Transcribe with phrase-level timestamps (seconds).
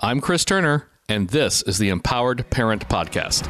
[0.00, 3.48] I'm Chris Turner, and this is the Empowered Parent Podcast.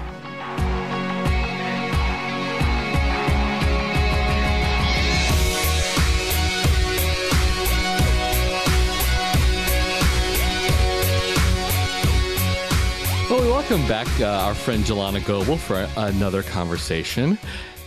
[13.29, 17.37] Well, we welcome back uh, our friend Jillana Goble for another conversation.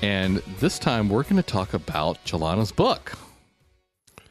[0.04, 3.18] And this time we're going to talk about Jillana's book.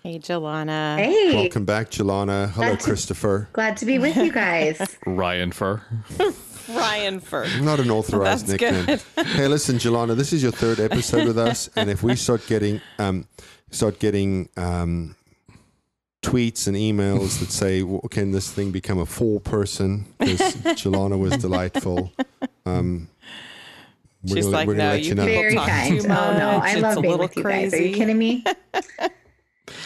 [0.02, 0.96] Hey, Jillana.
[0.96, 2.50] Hey, Welcome back, Jillana.
[2.50, 3.48] Hello, Glad to- Christopher.
[3.52, 4.80] glad to be with you guys.
[5.06, 5.82] Ryan Fur.
[6.70, 7.60] Ryan first.
[7.60, 8.98] Not an authorized That's nickname.
[9.36, 12.80] Hey, listen, Jillana, this is your third episode with us, and if we start getting
[12.98, 13.26] um,
[13.70, 15.16] start getting um,
[16.22, 21.18] tweets and emails that say, well, "Can this thing become a full person?" Because Jillana
[21.18, 22.12] was delightful.
[22.64, 23.08] Um,
[24.22, 25.26] we're She's gonna, like, we're "No, let you you know.
[25.26, 26.00] people Very talk kind.
[26.00, 26.82] too Oh no, I much.
[26.82, 27.74] love It's being little with you guys.
[27.74, 27.94] Are you crazy.
[27.98, 28.44] kidding me?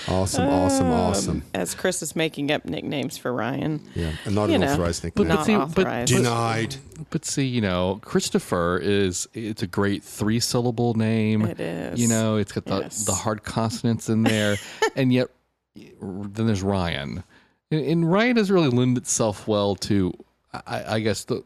[0.08, 1.42] Awesome, awesome, Um, awesome.
[1.54, 3.80] As Chris is making up nicknames for Ryan.
[3.94, 5.28] Yeah, and not you an know, authorized but nickname.
[5.56, 6.76] not see, but- Denied.
[7.10, 11.42] But see, you know, Christopher is it's a great three syllable name.
[11.44, 12.00] It is.
[12.00, 13.04] You know, it's got the, Yes.
[13.04, 14.56] the hard consonants in there.
[14.96, 15.28] and yet
[15.74, 17.24] then there's Ryan.
[17.70, 20.12] And, and Ryan doesn't really lend itself well to
[20.52, 21.42] I, I guess the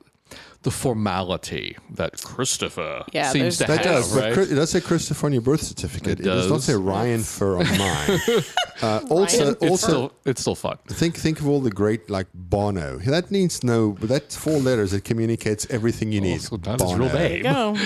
[0.69, 4.33] the formality that Christopher Yeah, seems to there's- That have, does, but right?
[4.35, 6.21] Chris- it does say Christopher on your birth certificate.
[6.21, 6.51] It It, does.
[6.51, 8.21] not say Ryan Fur on mine.
[8.83, 10.79] Uh, also, Ryan it's also still it's still fun.
[10.89, 12.99] think think of all the great like Bono.
[12.99, 14.93] That needs no, but that's four letters.
[14.93, 16.35] It communicates everything you need.
[16.35, 17.43] Also not his real name.
[17.43, 17.77] Go.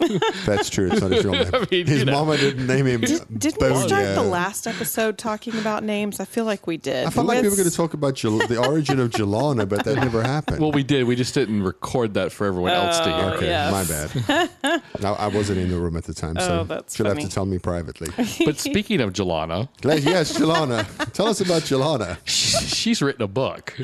[0.46, 0.90] That's true.
[0.90, 1.50] It's not his real name.
[1.52, 2.12] I mean, his you know.
[2.12, 3.00] mama didn't name him.
[3.00, 6.20] Did, didn't we start the last episode talking about names?
[6.20, 7.06] I feel like we did.
[7.06, 9.84] I felt like we were going to talk about Jel- the origin of Jillana, but
[9.84, 10.60] that never happened.
[10.60, 11.04] Well, we did.
[11.04, 13.24] We just didn't record that for everyone else to hear.
[13.34, 14.22] okay, yes.
[14.22, 14.82] my bad.
[15.00, 17.28] no, I wasn't in the room at the time, so Oh, that's you'll have to
[17.28, 18.08] tell me privately.
[18.44, 21.12] But speaking of Jillana, yes, Jillana.
[21.12, 22.18] Tell us about Jillana.
[22.24, 23.78] she's written a book.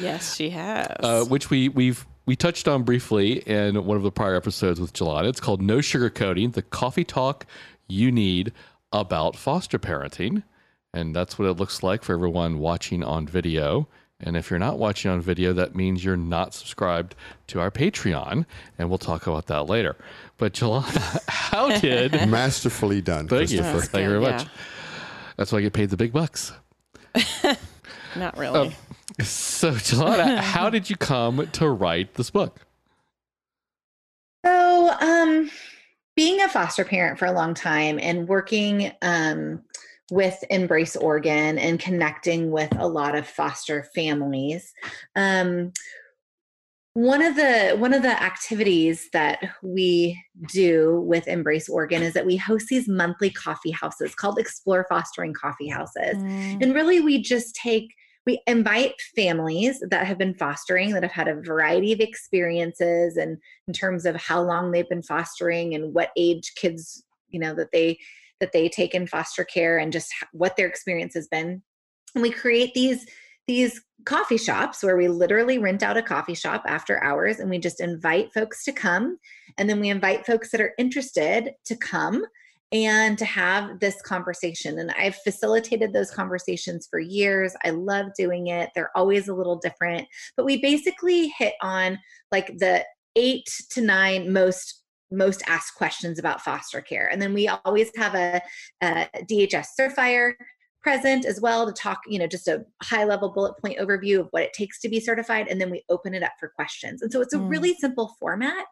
[0.00, 0.94] Yes, she has.
[1.00, 4.92] uh, which we we've we touched on briefly in one of the prior episodes with
[4.92, 5.28] Jillana.
[5.28, 7.46] It's called No Sugarcoating: The Coffee Talk
[7.88, 8.52] You Need
[8.92, 10.42] About Foster Parenting,
[10.92, 13.88] and that's what it looks like for everyone watching on video.
[14.18, 17.14] And if you're not watching on video, that means you're not subscribed
[17.48, 18.46] to our Patreon,
[18.78, 19.94] and we'll talk about that later.
[20.38, 22.12] But Jillana, how did?
[22.28, 23.58] Masterfully done, Thank you.
[23.58, 23.78] Christopher.
[23.78, 24.46] That's Thank you very good, much.
[25.36, 26.52] That's why I get paid the big bucks.
[28.16, 28.74] Not really.
[29.20, 32.60] So, Jillana, how did you come to write this book?
[34.44, 35.50] So, um,
[36.14, 39.62] being a foster parent for a long time and working um,
[40.10, 44.72] with Embrace Oregon and connecting with a lot of foster families,
[45.14, 45.72] um,
[46.96, 50.18] one of the one of the activities that we
[50.48, 55.34] do with Embrace Oregon is that we host these monthly coffee houses called Explore Fostering
[55.34, 56.16] Coffee Houses.
[56.16, 57.92] Mm, And really, we just take,
[58.24, 63.36] we invite families that have been fostering, that have had a variety of experiences, and
[63.68, 67.72] in terms of how long they've been fostering and what age kids, you know, that
[67.74, 67.98] they
[68.40, 71.62] that they take in foster care, and just what their experience has been.
[72.14, 73.04] And we create these
[73.46, 77.58] these coffee shops where we literally rent out a coffee shop after hours, and we
[77.58, 79.18] just invite folks to come,
[79.58, 82.24] and then we invite folks that are interested to come
[82.72, 84.78] and to have this conversation.
[84.78, 87.54] And I've facilitated those conversations for years.
[87.64, 88.70] I love doing it.
[88.74, 91.98] They're always a little different, but we basically hit on
[92.32, 97.46] like the eight to nine most most asked questions about foster care and then we
[97.46, 98.42] always have a,
[98.82, 100.32] a dhs certifier
[100.86, 104.28] present as well to talk you know just a high level bullet point overview of
[104.30, 107.10] what it takes to be certified and then we open it up for questions and
[107.10, 107.50] so it's a Mm.
[107.50, 108.66] really simple format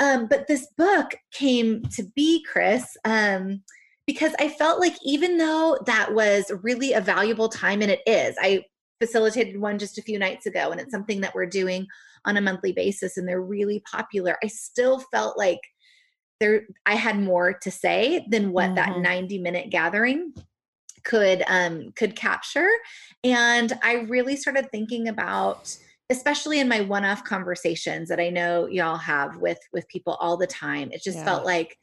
[0.00, 3.62] um, but this book came to be, Chris, um,
[4.08, 8.34] because I felt like even though that was really a valuable time, and it is,
[8.40, 8.64] I
[9.00, 11.86] facilitated one just a few nights ago, and it's something that we're doing
[12.24, 14.36] on a monthly basis, and they're really popular.
[14.42, 15.60] I still felt like
[16.40, 19.02] there, I had more to say than what that Mhm.
[19.02, 20.34] 90 minute gathering
[21.04, 22.68] could um could capture
[23.22, 25.76] and i really started thinking about
[26.10, 30.46] especially in my one-off conversations that i know y'all have with with people all the
[30.46, 31.24] time it just Yeah.
[31.24, 31.76] felt like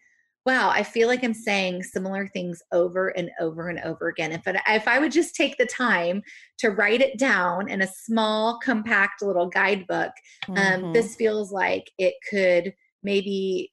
[0.46, 4.48] wow i feel like i'm saying similar things over and over and over again if,
[4.48, 6.22] it, if i would just take the time
[6.58, 10.12] to write it down in a small compact little guidebook
[10.50, 10.94] um, mhm.
[10.94, 12.74] this feels like it could
[13.04, 13.72] maybe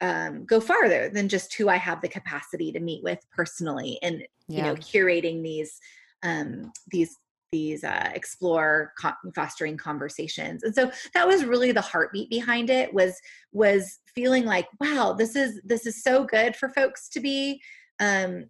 [0.00, 4.22] um, go farther than just who I have the capacity to meet with personally, and
[4.48, 5.78] you know, curating these
[6.22, 7.16] um, these
[7.52, 10.62] these uh, explore co- fostering conversations.
[10.62, 13.20] And so that was really the heartbeat behind it was
[13.52, 17.60] was feeling like, wow, this is this is so good for folks to be
[17.98, 18.46] um,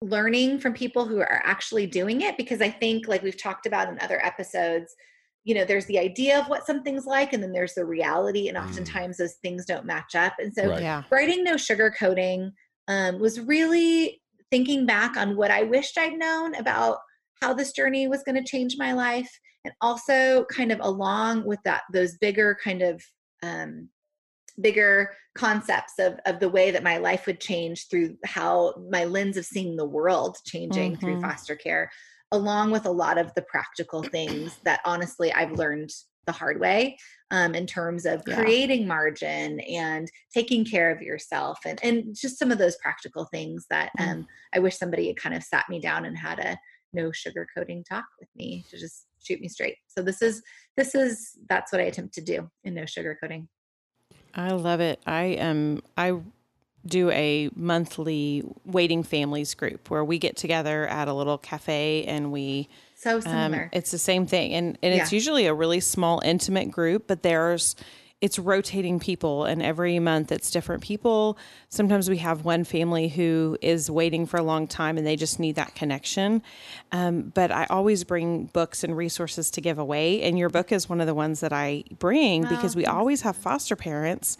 [0.00, 3.88] learning from people who are actually doing it because I think, like we've talked about
[3.88, 4.94] in other episodes,
[5.44, 8.56] you know, there's the idea of what something's like, and then there's the reality, and
[8.56, 8.64] Mm.
[8.64, 10.34] oftentimes those things don't match up.
[10.38, 10.80] And so, Right.
[10.80, 11.02] Yeah.
[11.10, 12.52] writing No Sugarcoating
[12.88, 16.98] um, was really thinking back on what I wished I'd known about
[17.42, 19.30] how this journey was going to change my life,
[19.64, 23.02] and also kind of along with that, those bigger kind of
[23.42, 23.88] um,
[24.60, 29.36] bigger concepts of of the way that my life would change through how my lens
[29.36, 31.20] of seeing the world changing through Mhm.
[31.20, 31.90] foster care
[32.34, 35.90] along with a lot of the practical things that honestly I've learned
[36.26, 36.96] the hard way
[37.30, 38.34] um, in terms of Yeah.
[38.42, 43.66] creating margin and taking care of yourself and, and just some of those practical things
[43.70, 44.08] that Mm.
[44.10, 46.58] um, I wish somebody had kind of sat me down and had a
[46.92, 49.76] no sugarcoating talk with me to just shoot me straight.
[49.86, 50.42] So this is
[50.76, 53.46] this is that's what I attempt to do in no sugarcoating.
[54.34, 55.00] I love it.
[55.06, 56.18] I am I
[56.86, 62.30] do a monthly waiting families group where we get together at a little cafe and
[62.30, 63.70] we So um, similar.
[63.72, 64.52] it's the same thing.
[64.54, 67.76] And and it's usually a really small intimate group but there's
[68.20, 69.44] it's rotating people.
[69.44, 71.36] And every month it's different people.
[71.68, 75.38] Sometimes we have one family who is waiting for a long time and they just
[75.38, 76.42] need that connection.
[76.90, 80.22] Um, but i always bring books and resources to give away.
[80.22, 83.36] And your book is one of the ones that i bring because we always have
[83.36, 84.38] foster parents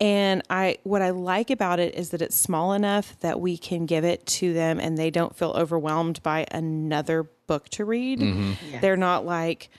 [0.00, 3.86] and I what I like about it is that it's small enough that we can
[3.86, 8.20] give it to them and they don't feel overwhelmed by another book to read.
[8.20, 8.80] Mm-hmm.
[8.80, 9.70] They're not like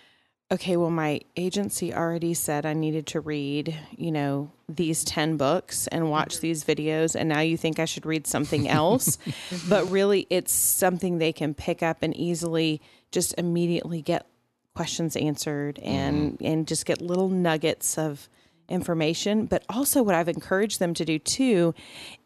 [0.51, 5.87] okay, well my agency already said I needed to read, you know, these 10 books
[5.87, 6.41] and watch mm-hmm.
[6.41, 9.17] these videos and now you think I should read something else.
[9.69, 12.81] but really it's something they can pick up and easily
[13.11, 14.27] just immediately get
[14.75, 16.45] questions answered and mm-hmm.
[16.45, 18.29] and just get little nuggets of
[18.67, 21.73] information but also what i've encouraged them to do too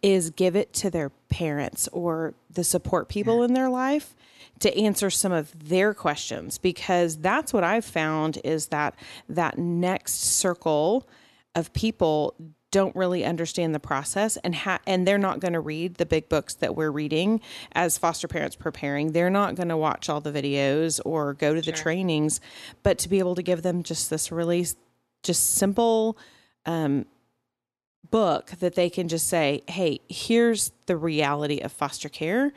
[0.02, 4.16] is give it to their parents or the support people in their life
[4.60, 8.96] to answer some of their questions because that's what i've found is that
[9.28, 11.08] that next circle
[11.56, 12.36] of people
[12.72, 16.30] don't really understand the process and ha- and they're not going to read the big
[16.30, 17.42] books that we're reading
[17.72, 19.12] as foster parents preparing.
[19.12, 22.40] They're not going to watch all the videos or go to the trainings,
[22.84, 24.68] but to be able to give them just this really
[25.24, 26.18] just simple
[26.66, 27.06] um,
[28.10, 32.52] book that they can just say, "Hey, here's the reality of foster care."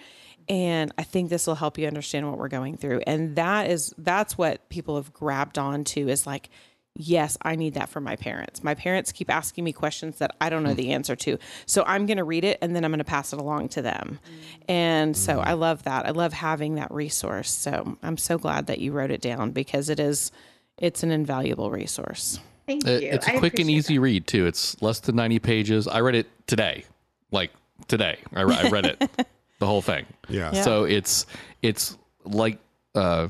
[0.49, 3.03] And I think this will help you understand what we're going through.
[3.07, 6.51] And that is that's what people have grabbed onto is like,
[6.95, 8.63] yes, I need that for my parents.
[8.63, 10.77] My parents keep asking me questions that I don't know hmm.
[10.77, 11.39] the answer to.
[11.67, 13.83] So I'm going to read it and then I'm going to pass it along to
[13.83, 14.19] them.
[14.23, 14.65] Mm.
[14.69, 15.49] And so mm-hmm.
[15.49, 16.07] I love that.
[16.07, 17.51] I love having that resource.
[17.51, 20.33] So I'm so glad that you wrote it down because it is
[20.79, 22.41] it's an invaluable resource.
[22.81, 23.11] Thank It- you.
[23.11, 24.47] it's a I quick and appreciate easy read too.
[24.47, 25.87] It's less than 90 pages.
[25.89, 26.85] I read it today,
[27.31, 27.51] like
[27.89, 28.19] today.
[28.35, 28.99] I, I read it,
[29.59, 30.07] the whole thing.
[30.29, 30.51] Yeah.
[30.53, 30.63] Yeah.
[30.63, 31.27] So it's
[31.63, 32.59] it's like
[32.95, 33.29] uh,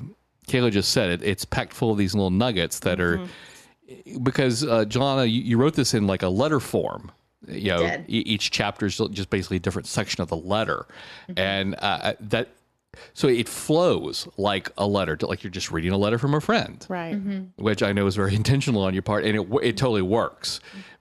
[0.48, 1.10] Kayla just said.
[1.10, 3.20] It, it's packed full of these little nuggets that are
[4.22, 7.10] because uh, Joanna, you, you wrote this in like a letter form.
[7.48, 10.86] You know, e- each chapter is just basically a different section of the letter,
[11.36, 12.48] and uh, that
[13.14, 16.40] so it flows like a letter, to, like you're just reading a letter from a
[16.40, 17.14] friend Right.
[17.14, 17.62] Mm-hmm.
[17.62, 20.60] which I know is very intentional on your part, and it it totally works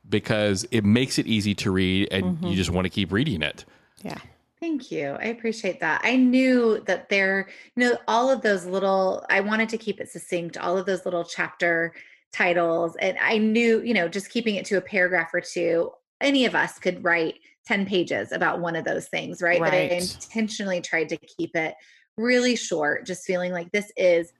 [0.09, 2.47] because it makes it easy to read, and mm-hmm.
[2.47, 3.65] you just want to keep reading it.
[4.03, 4.17] Yeah.
[4.59, 5.17] Thank you.
[5.19, 6.01] I appreciate that.
[6.03, 10.11] I knew that there, you know, all of those little, I wanted to keep it
[10.11, 11.93] succinct, all of those little chapter
[12.31, 12.95] titles.
[12.97, 16.53] And I knew, you know, just keeping it to a paragraph or two, any of
[16.53, 19.59] us could write 10 pages about one of those things, right?
[19.59, 21.75] But I intentionally tried to keep it
[22.17, 24.31] really short, just feeling like this is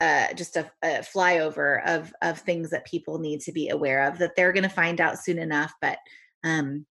[0.00, 4.18] uh, just a, a flyover of of things that people need to be aware of
[4.18, 5.98] that they're going to find out soon enough, but
[6.44, 6.86] um,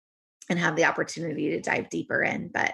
[0.49, 2.49] and have the opportunity to dive deeper in.
[2.53, 2.73] But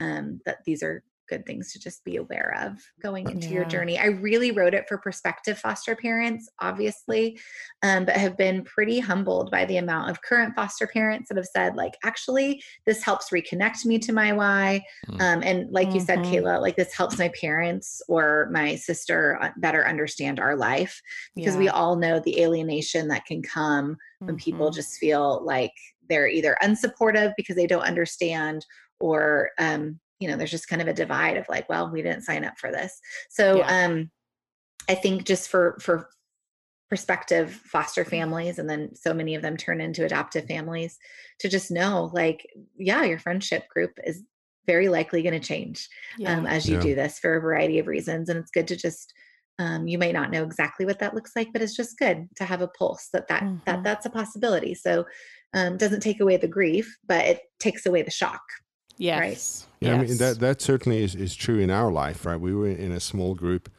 [0.00, 3.98] um, that these are good things to just be aware of going into your journey.
[3.98, 7.40] I really wrote it for prospective foster parents, obviously,
[7.82, 11.46] um, but have been pretty humbled by the amount of current foster parents that have
[11.46, 14.82] said, like, actually, this helps reconnect me to my why.
[15.08, 15.20] Mm.
[15.22, 16.30] Um, and like you said, Mhm.
[16.30, 21.00] Kayla, like this helps my parents or my sister uh, better understand our life
[21.34, 23.96] because we all know the alienation that can come
[24.26, 24.74] when people Mhm.
[24.74, 25.72] just feel like
[26.08, 28.66] they're either unsupportive because they don't understand
[28.98, 32.22] or um you know there's just kind of a divide of like well we didn't
[32.22, 33.00] sign up for this
[33.30, 33.84] so Yeah.
[33.86, 34.10] um
[34.88, 36.08] i think just for for
[36.88, 40.98] prospective foster families and then so many of them turn into adoptive families
[41.38, 42.46] to just know like
[42.76, 44.22] yeah your friendship group is
[44.66, 46.36] very likely going to change Yeah.
[46.36, 46.82] um, as you Yeah.
[46.82, 48.28] do this for a variety of reasons.
[48.28, 49.12] And it's good to just,
[49.58, 52.44] um, you may not know exactly what that looks like, but it's just good to
[52.44, 53.64] have a pulse that that, Mhm.
[53.64, 54.74] that that's a possibility.
[54.74, 55.06] So
[55.54, 58.42] um, doesn't take away the grief, but it takes away the shock.
[59.00, 59.66] Yes.
[59.80, 62.38] Yeah, I mean that that certainly is, is true in our life, right?
[62.38, 63.70] We were in a small group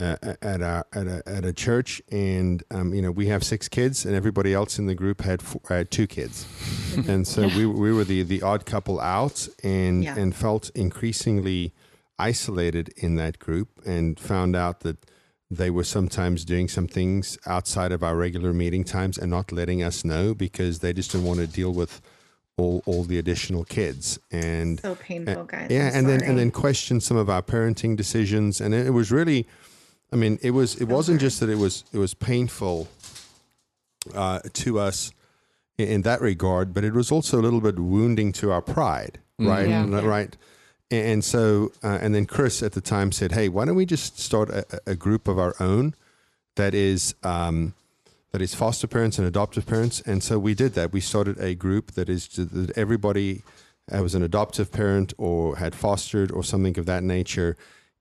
[0.00, 3.68] uh, at our at a at a church, and um, you know we have six
[3.68, 6.46] kids, and everybody else in the group had four, had two kids,
[7.08, 10.18] and so we we were the the odd couple out, and Yeah.
[10.18, 11.72] and felt increasingly
[12.18, 14.98] isolated in that group, and found out that
[15.48, 19.80] they were sometimes doing some things outside of our regular meeting times and not letting
[19.80, 22.00] us know because they just didn't want to deal with
[22.58, 25.68] all all the additional kids and So painful, guys.
[25.70, 28.90] yeah, I'm and then and then question some of our parenting decisions, and it, it
[28.90, 29.46] was really,
[30.12, 32.88] I mean, it was it wasn't just that it was it was painful
[34.14, 35.12] uh, to us
[35.76, 39.18] in, in that regard, but it was also a little bit wounding to our pride,
[39.38, 39.68] right?
[39.68, 39.84] Yeah.
[40.00, 40.34] Right.
[40.90, 44.18] And so, uh, and then Chris at the time said, "Hey, why don't we just
[44.20, 45.94] start a, a group of our own
[46.54, 47.74] that is um,
[48.36, 50.92] that is foster parents and adoptive parents?" And so we did that.
[50.92, 53.42] We started a group that is that everybody
[53.90, 57.56] was an adoptive parent or had fostered or something of that nature.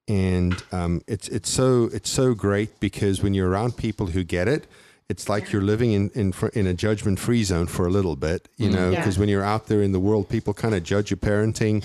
[0.07, 4.47] And um, it's it's so it's so great because when you're around people who get
[4.47, 4.67] it,
[5.07, 8.49] it's like you're living in in, in a judgment free zone for a little bit,
[8.57, 8.91] you know.
[8.91, 8.99] Yeah.
[8.99, 11.83] Because when you're out there in the world, people kind of judge your parenting.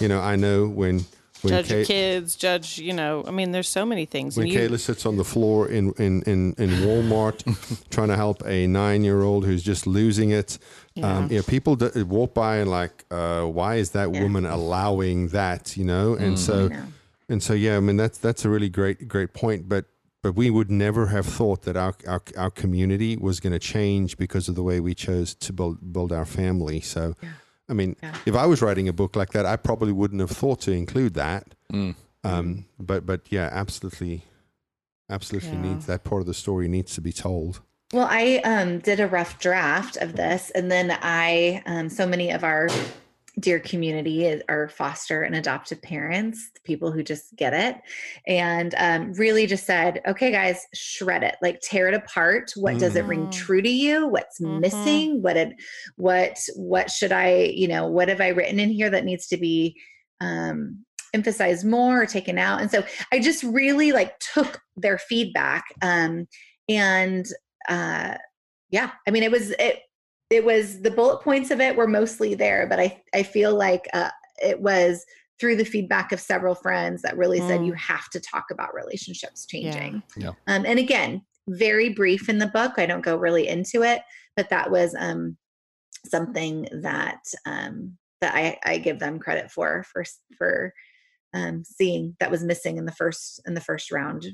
[0.00, 1.06] You know, I know when
[1.42, 4.36] when judge your kids, judge, you know, I mean, there's so many things.
[4.36, 7.42] when you- Kayla sits on the floor in in in, in Walmart
[7.90, 10.58] trying to help a nine year old who's just losing it,
[11.02, 14.22] um, you know, people d- walk by and like, uh, why is that Yeah.
[14.22, 15.76] woman allowing that?
[15.76, 16.82] You know, and so know.
[17.28, 19.84] and so yeah, I mean that's that's a really great great point, but.
[20.22, 24.16] But we would never have thought that our, our, our community was going to change
[24.16, 26.80] because of the way we chose to build build our family.
[26.80, 27.14] So,
[27.68, 28.14] I mean, Yeah.
[28.26, 31.14] if I was writing a book like that, I probably wouldn't have thought to include
[31.14, 31.54] that.
[31.72, 31.94] Mm.
[32.24, 34.22] Um, but but yeah, absolutely,
[35.10, 35.62] absolutely Yeah.
[35.62, 37.60] needs that part of the story needs to be told.
[37.92, 42.30] Well, I um, did a rough draft of this, and then I, um, so many
[42.32, 42.68] of our
[43.38, 47.76] dear community is, are foster and adoptive parents, people who just get it,
[48.26, 52.52] and um, really just said, okay, guys, shred it, like tear it apart.
[52.56, 53.32] What does it ring Mhm.
[53.32, 54.06] true to you?
[54.08, 54.60] What's Mhm.
[54.60, 55.22] missing?
[55.22, 55.52] What did,
[55.96, 59.36] what, what should I, you know, what have I written in here that needs to
[59.36, 59.78] be
[60.20, 62.60] um, emphasized more or taken out?
[62.62, 66.26] And so I just really like took their feedback um,
[66.68, 67.26] and
[67.68, 68.14] uh
[68.70, 69.80] yeah i mean it was it
[70.30, 73.86] it was the bullet points of it were mostly there but i i feel like
[73.92, 74.10] uh
[74.42, 75.04] it was
[75.38, 77.66] through the feedback of several friends that really said Mm.
[77.66, 80.32] you have to talk about relationships changing Yeah.
[80.46, 84.02] um and again very brief in the book i don't go really into it
[84.36, 85.36] but that was um
[86.06, 90.04] something that um that i i give them credit for for
[90.36, 90.72] for
[91.34, 94.30] um seeing that was missing in the first in the first round Y-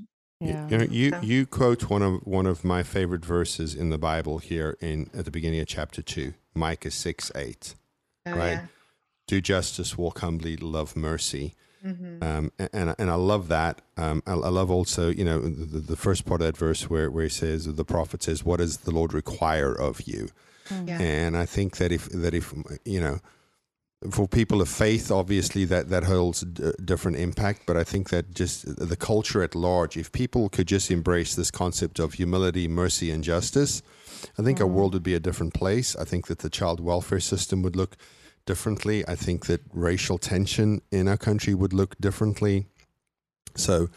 [0.47, 0.69] yeah.
[0.69, 3.99] You know, you So- you quote one of one of my favorite verses in the
[3.99, 7.75] Bible here in at the beginning of chapter two, Micah six eight.
[8.27, 8.53] oh, Right.
[8.53, 8.67] yeah.
[9.27, 11.55] Do justice, walk humbly, love mercy.
[11.85, 12.23] Mhm.
[12.23, 13.83] Um, and and I love that.
[13.97, 17.11] Um, I, I love also you know the, the first part of that verse where
[17.11, 20.29] where he says the prophet says, "What does the Lord require of you?"
[20.71, 21.01] Yeah.
[21.01, 23.19] And I think that if that if you know,
[24.11, 27.63] for people of faith, obviously that that holds d- different impact.
[27.67, 31.51] But I think that just the culture at large, if people could just embrace this
[31.51, 33.83] concept of humility, mercy, and justice,
[34.39, 34.77] I think our mm-hmm.
[34.77, 35.97] world would be a different place.
[35.97, 37.97] I think that the child welfare system would look
[38.47, 39.07] differently.
[39.07, 42.67] I think that racial tension in our country would look differently.
[43.55, 43.89] So,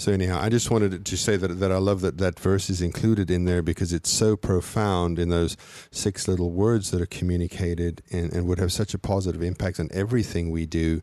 [0.00, 2.80] so anyhow, I just wanted to say that that I love that that verse is
[2.80, 5.58] included in there because it's so profound in those
[5.90, 9.90] six little words that are communicated and, and would have such a positive impact on
[9.92, 11.02] everything we do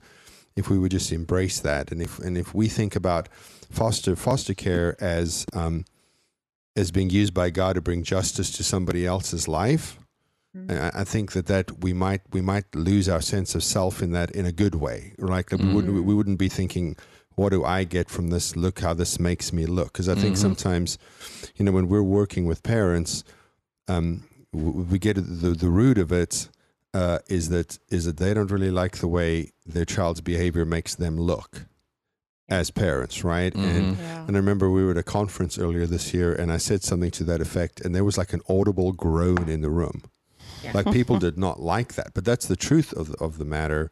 [0.55, 3.29] if we would just embrace that and if and if we think about
[3.69, 5.85] foster foster care as um,
[6.75, 9.99] as being used by God to bring justice to somebody else's life.
[10.57, 10.71] Mhm.
[10.71, 14.11] I I think that, that we might we might lose our sense of self in
[14.13, 15.13] that in a good way.
[15.19, 16.95] Like that we wouldn't we wouldn't be thinking,
[17.37, 18.55] what do I get from this?
[18.55, 19.93] Look how this makes me look.
[19.93, 20.39] Because I think Mhm.
[20.39, 20.97] sometimes,
[21.55, 23.23] you know, when we're working with parents,
[23.87, 26.49] um, we get the the root of it
[26.93, 30.95] uh, is that is that they don't really like the way their child's behavior makes
[30.95, 31.67] them look
[32.49, 33.53] as parents, right?
[33.55, 34.25] And Yeah.
[34.27, 37.11] and I remember we were at a conference earlier this year, and I said something
[37.11, 40.01] to that effect, and there was like an audible groan in the room.
[40.63, 40.71] Yeah.
[40.73, 43.91] Like people did not like that, but that's the truth of of the matter,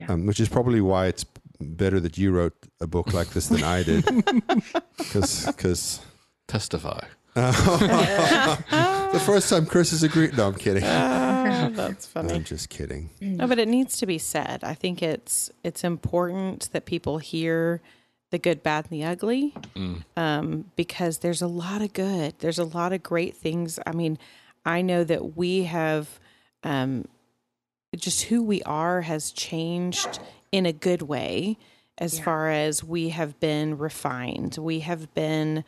[0.00, 0.12] Yeah.
[0.12, 1.26] um, which is probably why it's
[1.60, 4.04] better that you wrote a book like this than I did,
[4.98, 6.00] because because
[6.48, 7.00] Testify.
[7.36, 10.36] the first time Chris has agreed.
[10.36, 10.82] No, I'm kidding.
[10.84, 12.32] Ah, that's funny.
[12.32, 13.10] I'm just kidding.
[13.20, 14.64] No, but it needs to be said.
[14.64, 17.82] I think it's it's important that people hear
[18.30, 19.54] the good, bad, and the ugly,
[20.16, 22.34] um, because there's a lot of good.
[22.38, 23.78] There's a lot of great things.
[23.86, 24.18] I mean,
[24.64, 26.18] I know that we have
[26.64, 27.04] um,
[27.94, 30.18] just who we are has changed
[30.52, 31.56] in a good way
[31.98, 32.24] as Yeah.
[32.24, 34.56] far as we have been refined.
[34.58, 35.64] We have been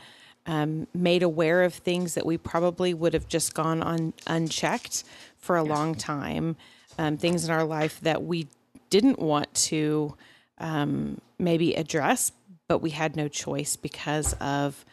[0.46, 5.04] um, made aware of things that we probably would have just gone on unchecked
[5.36, 6.56] for a long time.
[6.98, 8.48] Um, things in our life that we
[8.90, 10.14] didn't want to
[10.58, 12.32] um, maybe address,
[12.66, 14.84] but we had no choice because of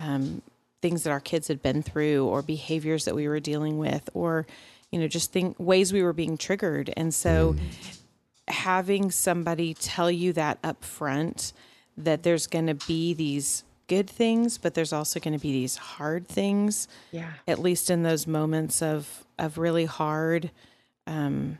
[0.00, 0.42] um,
[0.82, 4.46] things that our kids had been through or behaviors that we were dealing with or
[4.90, 7.56] you know just think ways we were being triggered and so
[8.48, 11.52] having somebody tell you that up front
[11.96, 15.76] that there's going to be these good things but there's also going to be these
[15.76, 17.32] hard things Yeah.
[17.46, 20.50] at least in those moments of of really hard
[21.06, 21.58] um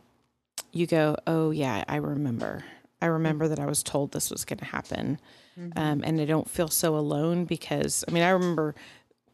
[0.73, 2.65] you go oh yeah i remember.
[3.03, 5.21] I remember that i was told this was going to happen
[5.77, 8.75] um and i don't feel so alone because i mean i remember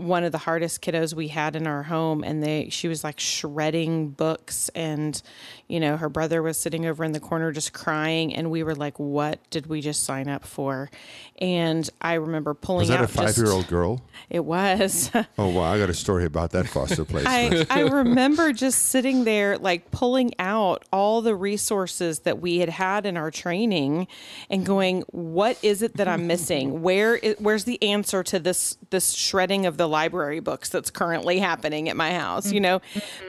[0.07, 3.21] one of the hardest kiddos we had in our home and they she was like
[3.21, 5.23] shredding books and
[5.69, 8.75] you know her brother was sitting over in the corner just crying and we were
[8.75, 10.91] like what did we just sign up for
[11.39, 14.03] and i remember pulling Was that a five-year-old girl?
[14.29, 17.25] it was Oh wow, I got a story about that foster place.
[17.27, 22.69] I, I remember just sitting there, like pulling out all the resources that we had
[22.69, 24.07] had in our training,
[24.49, 26.83] and going, "What is it that I'm missing?
[26.83, 31.39] Where is, where's the answer to this this shredding of the library books that's currently
[31.39, 32.81] happening at my house?" You know,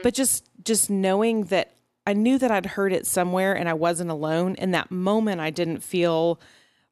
[0.02, 1.72] but just just knowing that
[2.06, 4.54] I knew that I'd heard it somewhere, and I wasn't alone.
[4.56, 6.40] In that moment, I didn't feel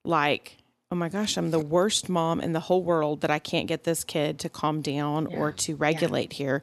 [0.05, 0.57] like
[0.93, 3.85] oh my gosh, I'm the worst mom in the whole world that I can't get
[3.85, 6.63] this kid to calm down or to regulate here.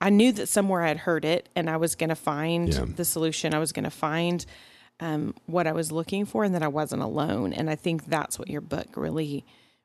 [0.00, 2.86] I knew that somewhere I'd heard it and I was going to find Yeah.
[2.96, 3.52] the solution.
[3.52, 4.46] I was going to find
[4.98, 7.52] um, what I was looking for and that I wasn't alone.
[7.52, 9.44] And I think that's what your book really,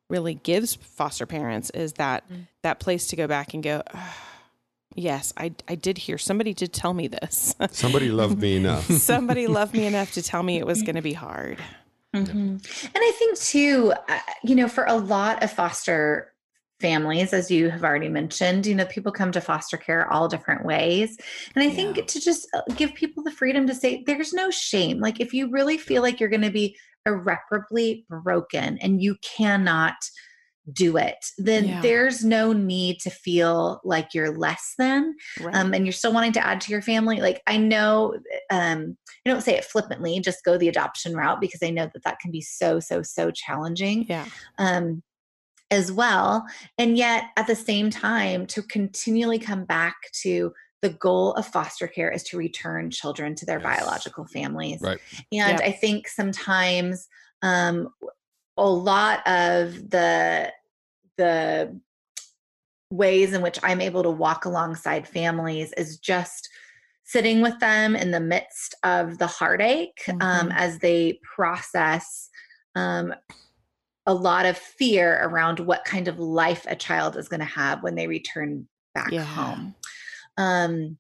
[0.10, 2.24] really gives foster parents is that
[2.64, 4.18] that place to go back and go, "Ah,
[4.96, 7.56] yes, I, I did hear somebody did tell me this.
[7.72, 8.86] Somebody loved me enough.
[8.92, 11.60] somebody loved me enough to tell me it was going to be hard.
[12.14, 12.62] And
[12.96, 16.34] I think too, uh, you know, for a lot of foster
[16.80, 20.66] families, as you have already mentioned, you know, people come to foster care all different
[20.66, 21.18] ways.
[21.56, 25.00] And I think to just uh, give people the freedom to say, there's no shame.
[25.00, 29.96] Like if you really feel like you're going to be irreparably broken and you cannot
[30.74, 31.82] do it, then Yeah.
[31.82, 35.54] there's no need to feel like you're less than Right.
[35.54, 38.16] um, and you're still wanting to add to your family like i know
[38.50, 42.04] um, i don't say it flippantly just go the adoption route because i know that
[42.04, 44.26] that can be so so so challenging yeah.
[44.58, 45.04] um,
[45.70, 46.44] as well
[46.80, 51.88] and yet at the same time to continually come back to the goal of foster
[51.88, 53.80] care is to return children to their Yes.
[53.80, 55.00] biological families Right.
[55.32, 55.62] and Yep.
[55.62, 57.08] i think sometimes
[57.42, 57.90] um,
[58.58, 60.52] a lot of the
[61.18, 61.80] the
[62.92, 66.50] ways in which i'm able to walk alongside families is just
[67.04, 70.54] sitting with them in the midst of the heartache um, Mhm.
[70.56, 72.30] as they process
[72.76, 73.14] um,
[74.08, 77.82] a lot of fear around what kind of life a child is going to have
[77.84, 79.24] when they return back Yeah.
[79.24, 79.76] home
[80.38, 80.98] um,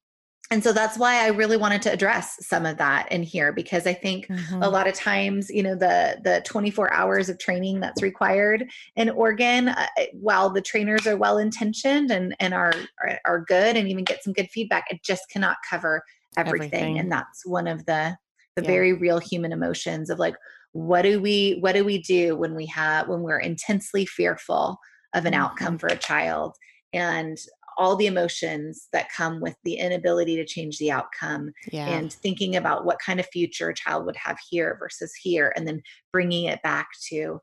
[0.52, 3.88] and so that's why i really wanted to address some of that in here because
[3.88, 4.64] i think Mhm.
[4.64, 9.10] a lot of times you know the the 24 hours of training that's required in
[9.10, 13.88] oregon uh, while the trainers are well intentioned and and are, are are good and
[13.90, 16.04] even get some good feedback it just cannot cover
[16.38, 17.00] everything, Everything.
[17.00, 18.16] and that's one of the
[18.56, 18.68] the Yeah.
[18.68, 20.36] very real human emotions of like
[20.74, 24.78] what do we what do we do when we have when we're intensely fearful
[25.14, 25.38] of an Mhm.
[25.40, 26.56] outcome for a child
[26.94, 27.38] and
[27.78, 31.88] all the emotions that come with the inability to change the outcome Yeah.
[31.90, 35.68] and thinking about what kind of future a child would have here versus here and
[35.68, 37.42] then bringing it back to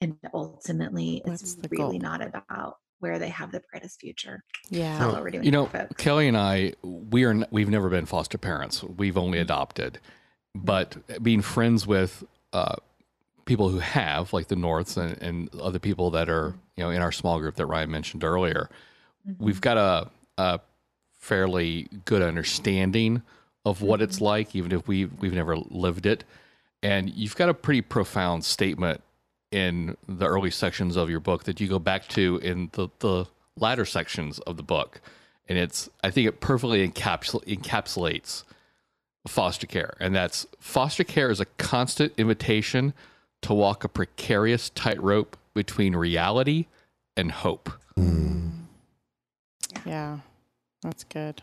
[0.00, 2.10] and ultimately What's it's the really goal?
[2.10, 4.98] not about where they have the brightest future yeah.
[4.98, 6.02] that's what we're doing You know, folks.
[6.02, 8.82] Kelly and I, we are n- we've never been foster parents.
[8.82, 9.42] We've only mm.
[9.42, 9.98] adopted,
[10.56, 10.64] mm.
[10.64, 12.76] but eh, being friends with uh,
[13.44, 16.58] people who have, like the Norths and, and other people that are mm.
[16.76, 18.70] you know in our small group that Ryan mentioned earlier,
[19.38, 19.60] we've mm-hmm.
[19.60, 20.60] got a, a
[21.18, 23.22] fairly good understanding
[23.64, 24.24] of what it's mm-hmm.
[24.24, 26.24] like, even if we we've never lived it.
[26.82, 29.02] And you've got a pretty profound statement
[29.52, 33.26] in the early sections of your book that you go back to in the, the
[33.56, 35.00] latter sections of the book.
[35.48, 38.44] And it's, I think it perfectly encapsul- encapsulates
[39.28, 39.94] foster care.
[40.00, 42.94] And that's foster care is a constant invitation
[43.42, 46.66] to walk a precarious tightrope between reality
[47.16, 47.70] and hope.
[47.96, 48.61] Mm.
[49.84, 50.18] Yeah.
[50.82, 51.42] That's good.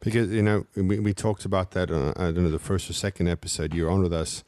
[0.00, 2.92] Because you know we, we talked about that on I don't know the first or
[2.92, 4.42] second episode you're on with us,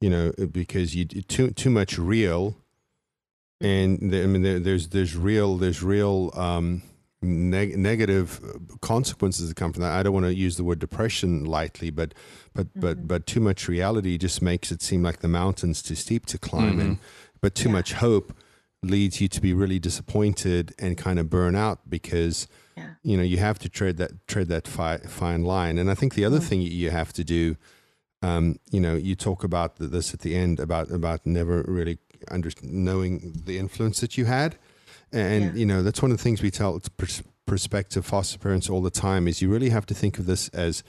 [0.00, 2.56] you know because you too too much real,
[3.60, 6.80] and the, I mean there, there's there's real there's real um,
[7.20, 8.40] neg- negative
[8.80, 9.92] consequences that come from that.
[9.92, 12.14] I don't want to use the word depression lightly, but
[12.54, 12.80] but mm-hmm.
[12.80, 16.38] but but too much reality just makes it seem like the mountain's too steep to
[16.38, 16.80] climb, mm-hmm.
[16.80, 16.98] and
[17.42, 17.74] but too yeah.
[17.74, 18.32] much hope
[18.82, 22.90] leads you to be really disappointed and kind of burn out because yeah.
[23.02, 25.78] you know you have to tread that tread that fi- fine line.
[25.78, 26.46] And I think the other mm-hmm.
[26.46, 27.56] thing you have to do,
[28.22, 31.98] um, you know, you talk about this at the end about about never really
[32.30, 34.58] under knowing the influence that you had
[35.12, 35.52] and yeah.
[35.54, 36.80] you know, that's one of the things we tell
[37.46, 40.84] prospective foster parents all the time is you really have to think of this as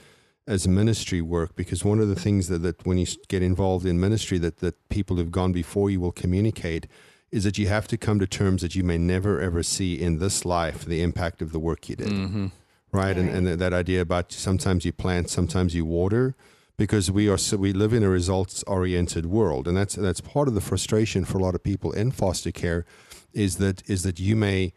[0.46, 4.00] as ministry work because one of the things that, that when you get involved in
[4.00, 6.86] ministry that, that people who've gone before you will communicate
[7.32, 10.18] is that you have to come to terms that you may never ever see in
[10.18, 12.46] this life the impact of the work you did mm-hmm.
[12.92, 13.16] right?
[13.16, 16.34] And, and that idea about sometimes you plant sometimes you water
[16.78, 20.46] because we are so we live in a results oriented world and that's that's part
[20.46, 22.84] of the frustration for a lot of people in foster care
[23.32, 24.72] is that is that you may,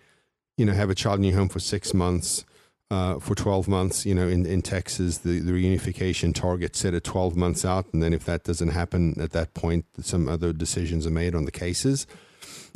[0.57, 2.45] you know, have a child in your home for six months,
[2.91, 4.05] uh, for twelve months.
[4.05, 8.01] You know, in in Texas, the the reunification target set at twelve months out, and
[8.01, 11.51] then if that doesn't happen at that point, some other decisions are made on the
[11.51, 12.07] cases.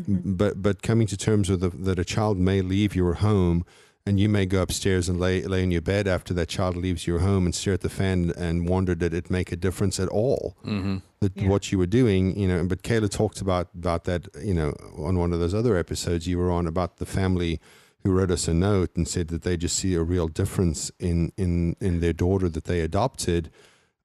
[0.02, 0.34] Mm-hmm.
[0.34, 3.66] But but coming to terms with the, that a child may leave your home
[4.06, 7.06] and you may go upstairs and lay lay in your bed after that child leaves
[7.06, 10.08] your home and stare at the fan and wonder did it make a difference at
[10.10, 10.98] all mm-hmm.
[11.20, 11.48] that yeah.
[11.48, 15.20] what you were doing you know but Kayla talked about about that you know on
[15.20, 17.60] one of those other episodes you were on about the family
[18.04, 21.32] who wrote us a note and said that they just see a real difference in
[21.38, 23.52] in in their daughter that they adopted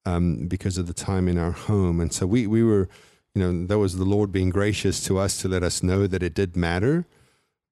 [0.07, 2.89] um, because of the time in our home and so we we were
[3.35, 6.23] you know that was the Lord being gracious to us to let us know that
[6.23, 7.07] it did matter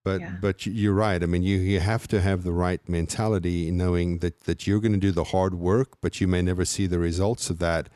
[0.05, 0.33] but yeah.
[0.41, 1.23] but you're right.
[1.23, 4.93] I mean, you you have to have the right mentality, knowing that that you're going
[4.93, 7.89] to do the hard work, but you may never see the results of that,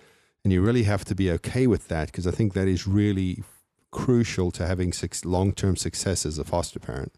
[0.44, 3.42] and you really have to be okay with that because I think that is really
[3.90, 4.92] crucial to having
[5.24, 7.12] long term success as a foster parent.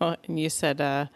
[0.00, 1.06] Well, and you said, uh,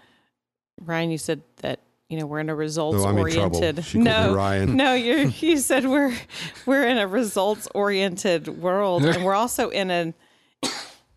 [0.80, 3.94] Ryan, you said that you know we're in a results oh, oriented.
[3.94, 4.76] no, Ryan.
[4.76, 6.16] no, you you said we're
[6.64, 10.14] we're in a results oriented world, and we're also in an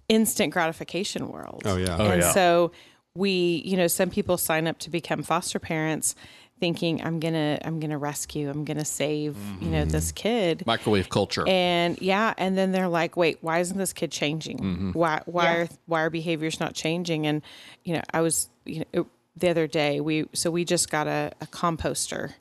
[0.09, 1.63] instant gratification world.
[1.65, 1.95] Oh yeah.
[1.97, 2.31] Oh, and yeah.
[2.31, 2.71] so
[3.15, 6.15] we, you know, some people sign up to become foster parents
[6.59, 9.65] thinking I'm going to I'm going to rescue, I'm going to save, mm-hmm.
[9.65, 10.15] you know, this mm-hmm.
[10.15, 10.63] kid.
[10.65, 11.47] Microwave culture.
[11.47, 14.57] And yeah, and then they're like, "Wait, why isn't this kid changing?
[14.57, 14.91] Mm-hmm.
[14.91, 15.55] Why why yeah.
[15.55, 17.41] are why are behaviors not changing?" And
[17.83, 19.07] you know, I was, you know,
[19.39, 22.33] the other day we so we just got a, a composter.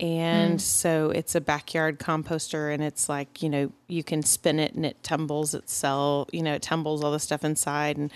[0.00, 0.60] And mm.
[0.60, 4.86] so it's a backyard composter and it's like you know you can spin it and
[4.86, 7.96] it tumbles itself you know it tumbles all the stuff inside.
[7.96, 8.12] And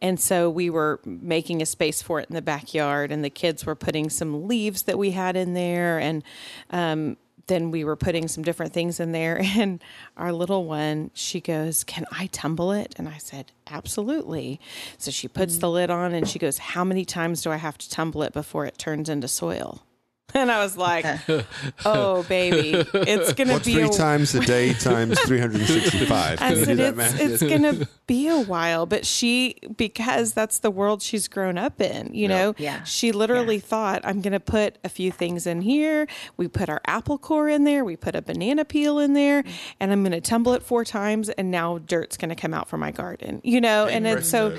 [0.00, 3.64] and so we were making a space for it in the backyard and the kids
[3.64, 5.98] were putting some leaves that we had in there.
[5.98, 6.22] And
[6.70, 9.40] um, then we were putting some different things in there.
[9.62, 9.82] And
[10.16, 12.94] our little one she goes can i tumble it?
[12.98, 14.60] And i said absolutely.
[14.98, 15.60] So she puts mm.
[15.60, 18.32] the lid on and she goes how many times do i have to tumble it
[18.32, 19.84] before it turns into soil
[20.42, 21.04] And I was like,
[21.84, 25.68] "Oh, baby, it's gonna What's be three a- times a day times three hundred and
[25.68, 31.02] sixty-five." I said, "It's it's gonna be a while," but she because that's the world
[31.02, 32.14] she's grown up in.
[32.14, 32.82] You know, yeah.
[32.84, 33.62] She literally yeah.
[33.62, 36.06] thought, "I'm gonna put a few things in here.
[36.38, 37.84] We put our apple core in there.
[37.84, 39.44] We put a banana peel in there,
[39.80, 42.90] and I'm gonna tumble it four times, and now dirt's gonna come out from my
[42.90, 44.56] garden." You know, and it's so.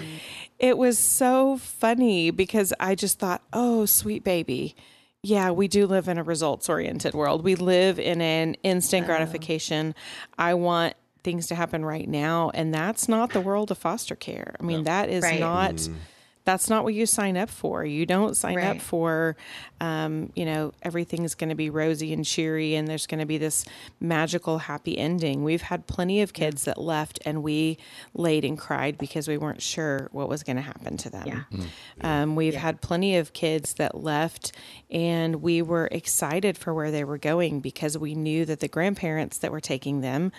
[0.59, 4.75] It was so funny because I just thought, "Oh, sweet baby."
[5.23, 7.43] Yeah, we do live in a results oriented world.
[7.43, 9.95] We live in an instant gratification.
[10.37, 12.51] I want things to happen right now.
[12.53, 14.55] And that's not the world of foster care.
[14.59, 14.83] I mean, no.
[14.83, 15.39] that is right.
[15.39, 15.75] not.
[15.75, 15.95] Mm
[16.45, 17.85] that's not what you sign up for.
[17.85, 18.75] You don't sign right.
[18.75, 19.35] up for,
[19.79, 23.37] um, you know, everything's going to be rosy and cheery and there's going to be
[23.37, 23.65] this
[23.99, 25.43] magical happy ending.
[25.43, 27.77] We've had plenty of kids that left and we
[28.13, 31.27] laid and cried because we weren't sure what was going to happen to them.
[31.27, 31.43] Yeah.
[31.51, 31.65] Mm.
[32.01, 32.59] Um, we've yeah.
[32.59, 34.51] had plenty of kids that left
[34.91, 39.37] and we were excited for where they were going because we knew that the grandparents
[39.37, 40.31] that were taking them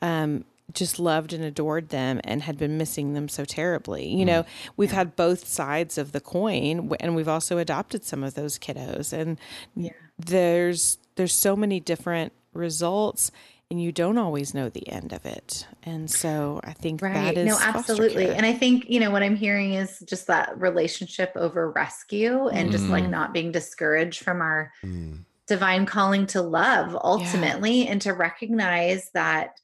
[0.00, 4.06] um, just loved and adored them and had been missing them so terribly.
[4.08, 4.44] You know,
[4.76, 4.96] we've yeah.
[4.96, 9.38] had both sides of the coin and we've also adopted some of those kiddos and
[9.74, 9.92] yeah.
[10.18, 13.30] there's there's so many different results
[13.72, 15.66] and you don't always know the end of it.
[15.82, 17.14] And so I think right.
[17.14, 18.28] that is no, absolutely.
[18.28, 22.68] And I think, you know, what I'm hearing is just that relationship over rescue and
[22.68, 22.72] mm.
[22.72, 23.12] just like mm-hmm.
[23.12, 25.20] not being discouraged from our mm.
[25.46, 27.92] divine calling to love ultimately yeah.
[27.92, 29.56] and to recognize that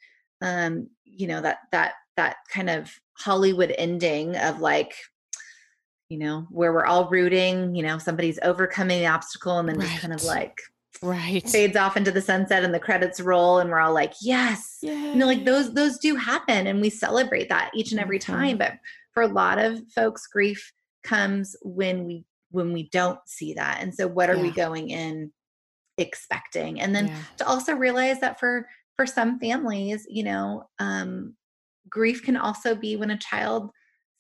[0.43, 4.95] um you know that that that kind of hollywood ending of like
[6.09, 9.89] you know where we're all rooting you know somebody's overcoming the obstacle and then right.
[9.89, 10.59] just kind of like
[11.03, 14.79] right fades off into the sunset and the credits roll and we're all like yes
[14.83, 14.93] Yay.
[14.93, 18.59] you know like those those do happen and we celebrate that each and every time
[18.59, 18.59] mm-hmm.
[18.59, 18.73] but
[19.13, 20.73] for a lot of folks grief
[21.05, 25.31] comes when we when we don't see that and so what are we going in
[25.99, 27.17] expecting and then Yeah.
[27.39, 28.67] to also realize that for
[28.99, 31.37] for some families you know um
[31.89, 33.71] grief can also be when a child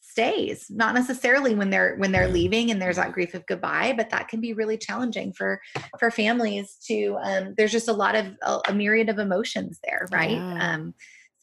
[0.01, 4.09] stays not necessarily when they're when they're leaving and there's that grief of goodbye but
[4.11, 5.61] that can be really challenging for
[5.99, 10.09] for families to um there's just a lot of a, a myriad of emotions there
[10.13, 10.73] right Yeah.
[10.75, 10.95] um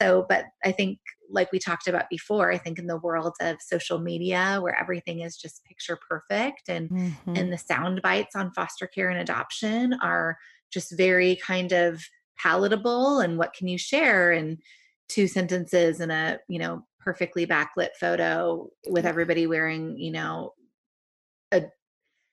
[0.02, 3.58] so but i think like we talked about before i think in the world of
[3.62, 7.38] social media where everything is just picture perfect and Mhm.
[7.38, 10.38] and the sound bites on foster care and adoption are
[10.72, 12.02] just very kind of
[12.38, 14.58] palatable and what can you share in
[15.10, 20.54] two sentences and a you know perfectly backlit photo with everybody wearing you know
[21.52, 21.62] a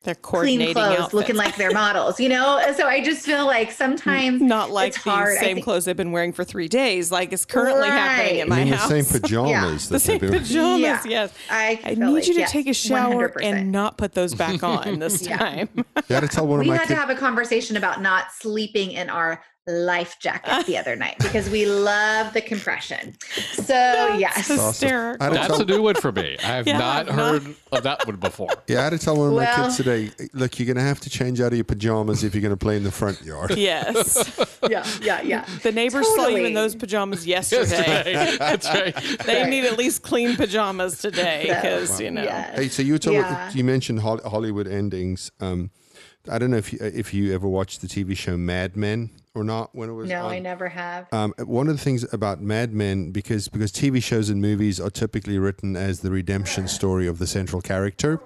[0.03, 1.13] They're clean coordinating clothes outfits.
[1.15, 5.05] looking like they're models you know so i just feel like sometimes not like it's
[5.05, 5.37] the hard.
[5.39, 8.41] Same think- clothes they've been wearing for three days, like it's currently happening Right.
[8.41, 8.89] at I my house.
[8.89, 9.89] the same pajamas.
[9.91, 11.01] the same pajamas, Yeah.
[11.07, 11.35] yes.
[11.51, 13.45] i, I need like, you to yes, take a shower 100%.
[13.45, 15.37] and not put those back on this Yeah.
[15.37, 15.69] time.
[15.77, 16.95] You had to tell one of we my had kids.
[16.95, 21.49] to have a conversation about not sleeping in our life jacket the other night because
[21.49, 23.15] we love the compression.
[23.53, 23.75] So
[24.19, 25.25] yes, hysterical.
[25.25, 26.37] I That's tell- a new one for me.
[26.41, 28.49] I have Yeah, not I've not- heard of that one before.
[28.67, 30.11] Yeah, I had to tell one of my Well- kids today.
[30.33, 32.57] Look, you're going to have to change out of your pajamas if you're going to
[32.57, 33.57] play in the front yard.
[33.63, 34.49] Yes.
[34.69, 35.47] yeah, yeah, yeah.
[35.63, 38.13] The neighbors saw you in those pajamas yesterday.
[38.13, 38.37] Yesterday.
[38.39, 38.95] That's right.
[39.27, 39.49] They Right.
[39.49, 42.23] need at least clean pajamas today So, because, you know.
[42.25, 42.59] Yes.
[42.59, 43.51] Hey, so you were talking, Yeah.
[43.53, 45.31] you mentioned Hollywood endings.
[45.41, 45.71] Um,
[46.29, 49.45] I don't know if you, if you ever watched the TV show Mad Men or
[49.45, 50.33] not when it was No, on.
[50.33, 51.07] I never have.
[51.13, 54.91] Um, one of the things about Mad Men, because because TV shows and movies are
[54.91, 58.21] typically written as the redemption story of the central character,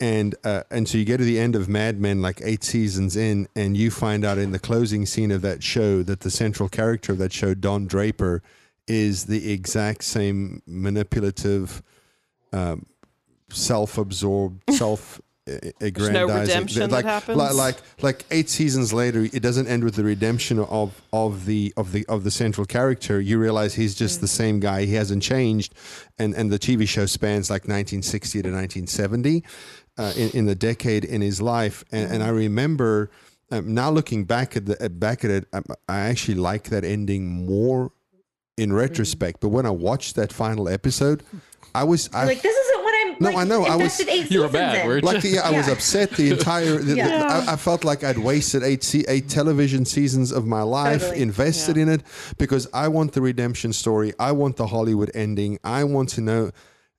[0.00, 3.16] and uh, and so you get to the end of Mad Men, like eight seasons
[3.16, 6.68] in, and you find out in the closing scene of that show that the central
[6.68, 8.42] character of that show, Don Draper,
[8.88, 11.82] is the exact same manipulative,
[12.52, 12.86] um,
[13.50, 15.20] self-absorbed, self.
[15.46, 17.36] Aggrandizing redemption that happens?
[17.36, 21.72] like, like like eight seasons later it doesn't end with the redemption of of the
[21.76, 23.20] of the of the central character.
[23.20, 24.86] You realize he's just the same guy.
[24.86, 25.74] He hasn't changed.
[26.18, 29.44] And and the tv show spans like 1960 to 1970
[29.98, 31.84] uh, in, in the decade in his life.
[31.92, 33.10] And, and i remember
[33.50, 36.84] um, now looking back at the uh, back at it um, i actually like that
[36.84, 37.92] ending more
[38.56, 39.40] in retrospect.
[39.40, 41.22] But when i watched that final episode
[41.74, 42.63] i was I, like this isn't
[43.20, 43.48] what I'm.
[43.48, 44.86] No, like, I know, I was- invested You were seasons mad, in.
[44.86, 46.76] weren't like yeah, I was upset the entire.
[46.78, 47.44] The, the- Yeah.
[47.48, 51.22] I, I felt like I'd wasted eight se- eight television seasons of my life, Totally.
[51.22, 52.02] invested in it
[52.38, 54.12] because I want the redemption story.
[54.18, 55.58] I want the Hollywood ending.
[55.64, 56.50] I want to know.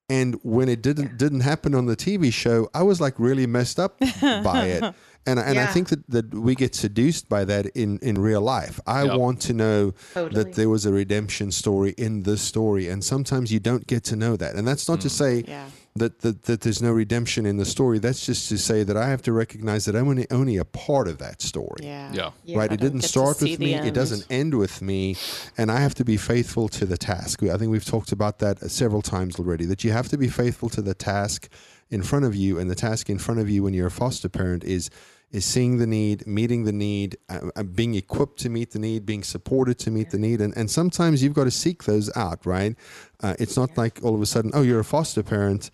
[0.07, 3.79] And when it didn't didn't happen on the TV show, I was like really messed
[3.79, 4.83] up by it.
[5.27, 8.79] And and I think that, that we get seduced by that in, in real life.
[8.85, 9.17] I Yep.
[9.17, 10.43] want to know Totally.
[10.43, 14.15] that there was a redemption story in this story, and sometimes you don't get to
[14.15, 14.53] know that.
[14.53, 15.11] And that's not to mm.
[15.11, 15.65] say Yeah.
[15.97, 17.99] That, that that there's no redemption in the story.
[17.99, 21.07] That's just to say that I have to recognize that I'm only, only a part
[21.07, 21.79] of that story.
[21.83, 22.11] Yeah.
[22.13, 22.31] Yeah.
[22.43, 22.57] Yeah.
[22.57, 23.73] Right, it didn't start with me.
[23.73, 23.87] end.
[23.87, 25.15] It doesn't end with me,
[25.57, 27.41] and I have to be faithful to the task.
[27.43, 29.65] I think we've talked about that several times already.
[29.65, 31.49] That you have to be faithful to the task
[31.89, 34.27] in front of you, and the task in front of you when you're a foster
[34.27, 34.89] parent is
[35.31, 39.05] is seeing the need, meeting the need, uh, uh, being equipped to meet the need,
[39.05, 42.45] being supported to meet the need, and and sometimes you've got to seek those out.
[42.45, 42.75] Right,
[43.23, 45.71] uh, it's not like all of a sudden, oh, you're a foster parent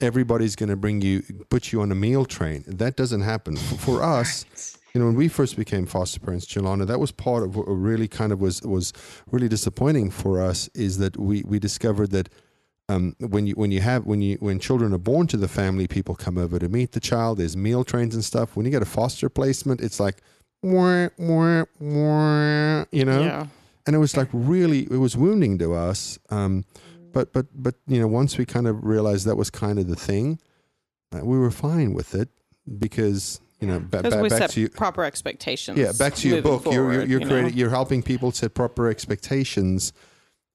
[0.00, 2.64] everybody's going to bring you put you on a meal train.
[2.66, 3.56] That doesn't happen.
[3.56, 4.44] For, us
[4.94, 8.06] you know when we first became foster parents Jillana, that was part of what really
[8.06, 8.92] kind of was was
[9.30, 12.28] really disappointing for us is that we we discovered that
[12.88, 15.88] um, when you when you have when you when children are born to the family
[15.88, 18.56] people come over to meet the child there's meal trains and stuff.
[18.56, 20.22] When you get a foster placement it's like
[20.62, 23.22] wah, wah, wah, you know?
[23.22, 23.46] Yeah.
[23.86, 26.64] and it was like really it was wounding to us um,
[27.14, 29.96] but but but you know once we kind of realized that was kind of the
[29.96, 30.38] thing
[31.14, 32.28] uh, we were fine with it
[32.78, 35.78] because you know ba- ba- we back set to you proper expectations.
[35.78, 36.64] yeah back to your book.
[36.66, 39.92] You're you're, you're you creating you're helping people set proper expectations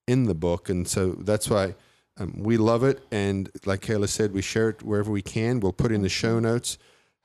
[0.06, 0.68] in the book.
[0.68, 1.74] And so that's why
[2.18, 3.00] um, we love it.
[3.10, 5.60] And like Kayla said we share it wherever we can.
[5.60, 6.44] We'll put in the show Mm-hmm.
[6.52, 6.78] notes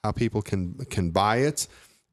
[0.04, 1.68] how people can can buy it.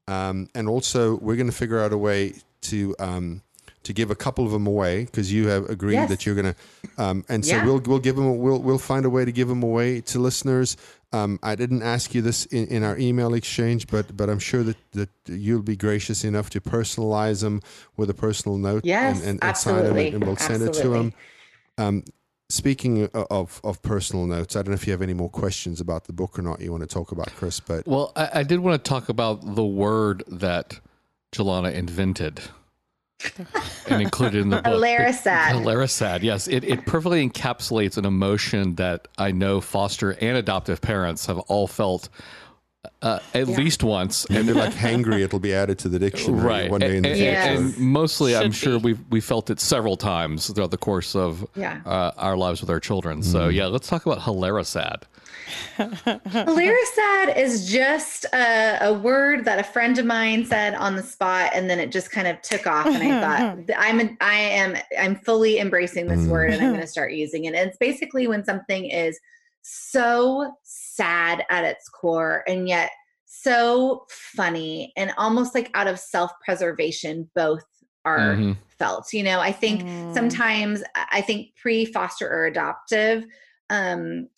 [0.09, 3.43] Um, and also we're going to figure out a way to um,
[3.85, 6.09] to give a couple of them away because you have agreed Yes.
[6.11, 7.65] that you're going to um, and so Yeah.
[7.65, 10.77] we'll we'll give them we'll we'll find a way to give them away to listeners
[11.15, 14.63] um, I didn't ask you this in, in our email exchange, but but I'm sure
[14.63, 17.61] that, that you'll be gracious enough to personalize them
[17.99, 20.07] with a personal note Yes, and, and, and sign them, absolutely.
[20.07, 21.13] and, and we'll send it to them.
[21.77, 22.05] Um,
[22.49, 26.05] speaking of of personal notes, I don't know if you have any more questions about
[26.05, 26.63] the book or not.
[26.63, 29.55] You want to talk about Chris, but Well, I, I did want to talk about
[29.55, 30.81] the word that
[31.33, 32.41] Jillana invented
[33.89, 34.67] and included in the book.
[34.67, 35.53] Hilaricide.
[35.53, 36.49] Hilaricide, yes.
[36.49, 41.67] It, it perfectly encapsulates an emotion that I know foster and adoptive parents have all
[41.67, 42.09] felt
[43.01, 44.25] uh, at least once.
[44.27, 46.71] And they're like hangry, it'll be added to the dictionary Right.
[46.71, 47.31] one day in the and, future.
[47.31, 47.59] Yes.
[47.77, 48.95] and mostly, I'm Should sure be.
[48.95, 51.81] we we felt it several times throughout the course of Yeah.
[51.87, 53.23] uh, our lives with our children.
[53.23, 55.03] So, yeah, let's talk about Hilaricide.
[55.79, 61.51] Hilaricide is just a, a word that a friend of mine said on the spot,
[61.55, 62.87] and then it just kind of took off.
[62.87, 66.81] And I thought, I'm, a, I am, I'm fully embracing this word, and I'm going
[66.81, 67.55] to start using it.
[67.55, 69.19] And it's basically when something is
[69.63, 72.91] so sad at its core, and yet
[73.25, 77.31] so funny, and almost like out of self-preservation.
[77.35, 77.65] Both
[78.05, 78.57] are Mhm.
[78.79, 79.13] felt.
[79.13, 80.13] You know, I think Mm.
[80.13, 83.25] sometimes I I think pre-foster or adoptive
[83.71, 84.29] um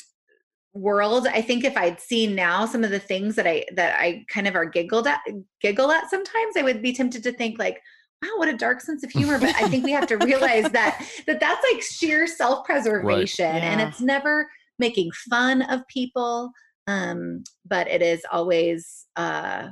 [0.75, 4.25] world i think if i'd seen now some of the things that i that i
[4.29, 5.21] kind of are giggled at
[5.61, 7.81] giggle at sometimes i would be tempted to think like
[8.23, 11.01] wow what a dark sense of humor but i think we have to realize that
[11.29, 13.89] that that's like sheer self-preservation and Yeah.
[13.89, 16.51] it's never making fun of people
[16.89, 19.69] um but it is always uh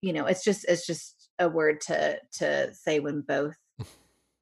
[0.00, 3.54] you know it's just it's just a word to to say when both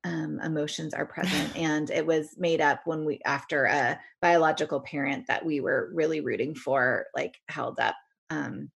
[0.05, 5.27] um, emotions are present and it was made up when we after a biological parent
[5.27, 7.97] that we were really rooting for like held up
[8.31, 8.71] um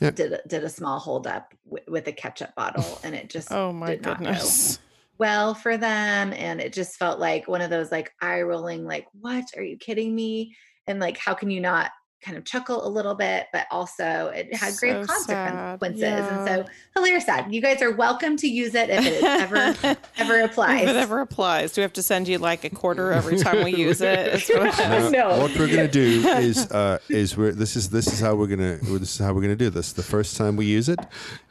[0.00, 0.10] Yeah.
[0.10, 3.52] did a, did a small hold up w- with a ketchup bottle and it just
[3.52, 4.78] Oh my did not go goodness.
[5.18, 9.06] well for them and it just felt like one of those like eye rolling like
[9.20, 11.90] what are you kidding me and like how can you not
[12.24, 15.52] kind of chuckle a little bit but also it had So grave sad.
[15.52, 19.96] consequences and so hilarious sad you guys are welcome to use it if it ever
[20.16, 23.12] ever applies If it ever applies, do we have to send you like a quarter
[23.12, 24.18] every time we use it?
[24.34, 25.28] It's what- I Now, know.
[25.42, 28.78] What we're gonna do is uh, is we're this is this is how we're gonna
[28.78, 29.92] this is how we're gonna do this.
[29.92, 30.98] The first time we use it,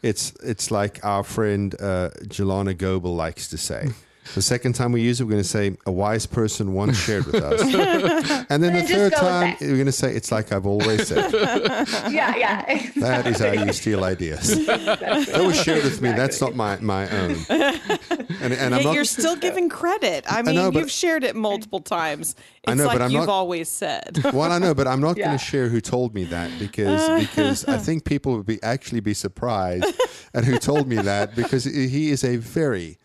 [0.02, 3.90] it's it's like our friend uh, Jillana Goble likes to say.
[4.36, 7.26] The second time we use it, we're going to say a wise person once shared
[7.26, 7.62] with us,
[8.50, 11.08] and then the And just third time we're going to say it's like I've always
[11.08, 11.32] said.
[12.12, 14.66] yeah yeah That is how you steal ideas.
[14.66, 16.12] That was shared with me.
[16.14, 17.36] That's not my my own.
[17.50, 18.94] And, and I'm not.
[18.96, 20.26] you're still giving credit.
[20.28, 22.36] I mean, know, but- you've shared it multiple times.
[22.64, 24.20] It's I know, like but I'm you've not- always said.
[24.34, 25.28] Well, I know, but I'm not Yeah.
[25.28, 29.00] going to share who told me that because because I think people would be actually
[29.02, 29.86] be surprised
[30.34, 32.98] at who told me that because he is a very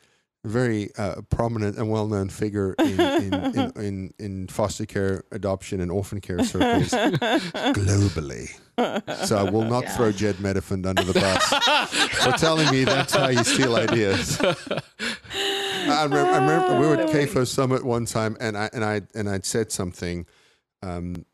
[0.45, 5.81] very uh, prominent and well known figure in in, in, in in foster care, adoption,
[5.81, 6.91] and orphan care circles
[7.75, 8.49] globally.
[9.27, 13.29] So I will not throw Jedd Medefind under the bus for telling me that's how
[13.29, 14.41] you steal ideas.
[14.41, 19.03] I remember, I remember we were at CAFO Summit one time, and I and I
[19.15, 20.27] and I'd said something
[20.83, 21.25] um,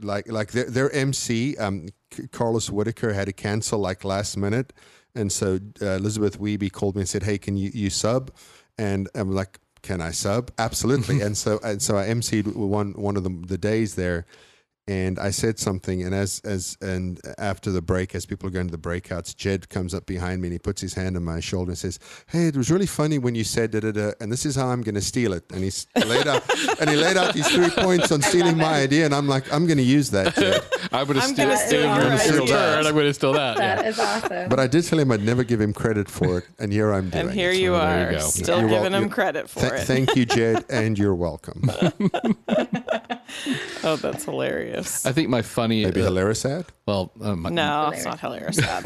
[0.00, 1.88] like like their, their MC um,
[2.30, 4.72] Carlos Whitaker had to cancel like last minute,
[5.14, 8.30] and so uh, Elizabeth Weeby called me and said, "Hey, can you you sub?"
[8.78, 11.20] And I'm like, "Can I sub?" Absolutely.
[11.26, 14.26] and so and so I MC'd one one of the the days there.
[14.88, 18.66] And I said something, and as as and after the break, as people are going
[18.66, 21.38] to the breakouts, Jed comes up behind me and he puts his hand on my
[21.38, 24.32] shoulder and says, "Hey, it was really funny when you said da da da, and
[24.32, 26.42] this is how I'm going to steal it." And he's laid out
[26.80, 29.66] and he laid out these three points on stealing my idea, and I'm like, "I'm
[29.68, 32.02] going to use that, Jed." I'm going to I'm steal gonna it steal in your
[32.02, 32.40] your idea.
[32.40, 32.86] return.
[32.86, 33.56] I'm going to steal that.
[33.58, 33.88] that yeah.
[33.88, 36.72] is awesome But I did tell him I'd never give him credit for it, and
[36.72, 37.58] here I'm doing and here it.
[37.60, 39.84] you So are, you still you're wel- giving him credit for Th- it.
[39.86, 41.70] thank you, Jed, and you're welcome.
[43.84, 44.71] oh, that's hilarious.
[44.72, 46.66] I think my funny, Maybe uh, hilarious ad.
[46.86, 48.56] well, uh, my, no, it's not hilarious.
[48.66, 48.84] Sad.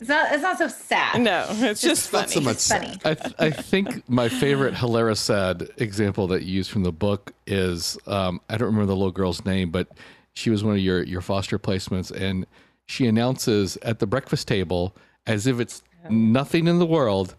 [0.00, 2.44] it's not it's not so sad no, it's just Not so funny.
[2.46, 6.82] much it's funny I, th- I think my favorite Hilaricide example that you used from
[6.82, 9.88] the book is um, I don't remember the little girl's name, but
[10.34, 12.46] she was one of your, your foster placements, and
[12.86, 14.96] she announces at the breakfast table
[15.26, 17.34] as if it's nothing in the world,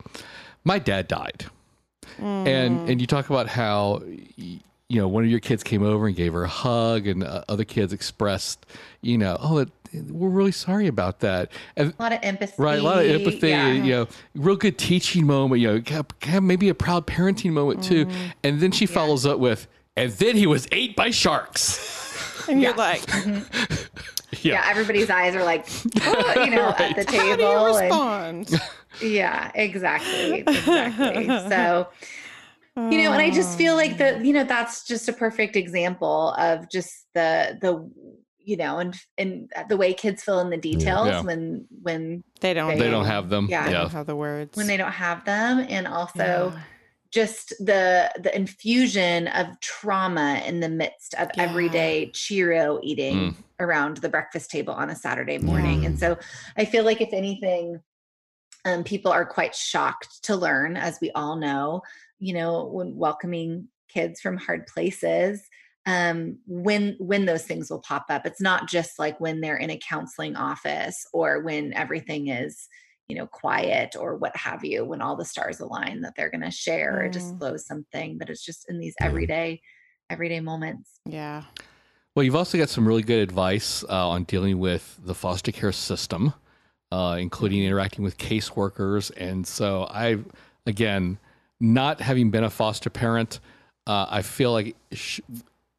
[0.63, 1.45] my dad died.
[2.19, 4.01] And and you talk about how
[4.37, 4.59] y-
[4.93, 7.43] you know one of your kids came over and gave her a hug, and uh,
[7.49, 8.65] other kids expressed,
[9.01, 9.69] you know, oh, it,
[10.09, 11.51] we're really sorry about that.
[11.75, 13.71] And a lot of empathy Right, a lot of empathy, yeah.
[13.71, 17.83] you know, real good teaching moment, you know, have, have maybe a proud parenting moment
[17.83, 18.07] too.
[18.43, 22.45] And then she follows up with, and then he was ate by sharks.
[22.49, 22.77] and you're Yeah.
[22.77, 23.01] like,
[24.41, 25.67] yeah everybody's eyes are like
[26.01, 28.49] oh, you know at the how do you table and?
[29.01, 30.39] Yeah, exactly.
[30.47, 31.27] Exactly.
[31.27, 31.87] so,
[32.75, 36.33] you know, and I just feel like the, you know, that's just a perfect example
[36.39, 37.89] of just the, the,
[38.39, 41.21] you know, and, and the way kids fill in the details Yeah.
[41.21, 42.77] when, when, They don't.
[42.77, 43.47] They don't have them.
[43.49, 43.65] Yeah.
[43.65, 43.81] They Yeah.
[43.81, 44.57] don't have the words.
[44.57, 45.65] when they don't have them.
[45.69, 46.61] And also Yeah.
[47.11, 51.43] just the, the infusion of trauma in the midst of Yeah.
[51.43, 55.85] everyday Cheerio eating around the breakfast table on a Saturday morning.
[55.85, 56.17] And so
[56.57, 57.81] I feel like if anything,
[58.65, 61.81] um, people are quite shocked to learn, as we all know,
[62.23, 65.41] you know, when welcoming kids from hard places,
[65.85, 68.25] um, when when those things will pop up.
[68.25, 72.69] It's not just like when they're in a counseling office or when everything is,
[73.09, 76.41] you know, quiet or what have you, when all the stars align that they're going
[76.41, 76.99] to share mm.
[76.99, 78.17] or disclose something.
[78.17, 79.61] But it's just in these everyday,
[80.09, 80.91] everyday moments.
[81.05, 81.43] Yeah.
[82.15, 85.73] Well, you've also got some really good advice uh, on dealing with the foster care
[85.73, 86.33] system,
[86.89, 87.67] uh, including mm-hmm.
[87.67, 89.11] interacting with caseworkers.
[89.17, 90.19] And so, I,
[90.65, 91.17] again,
[91.63, 93.39] not having been a foster parent,
[93.87, 95.21] uh, I feel like sh-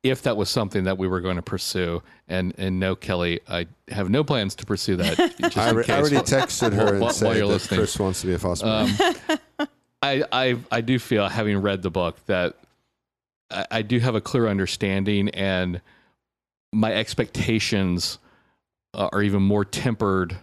[0.03, 3.67] if that was something that we were going to pursue, and and no, Kelly, I
[3.89, 5.19] have no plans to pursue that.
[5.57, 7.79] I, re- I, already texted her while, and said that listening.
[7.79, 9.31] Chris wants to be a foster parent.
[9.61, 9.69] Um,
[10.03, 12.57] I, I I do feel, having read the book, that
[13.51, 15.81] I, I do have a clear understanding and
[16.73, 18.19] my expectations
[18.95, 20.37] uh, are even more tempered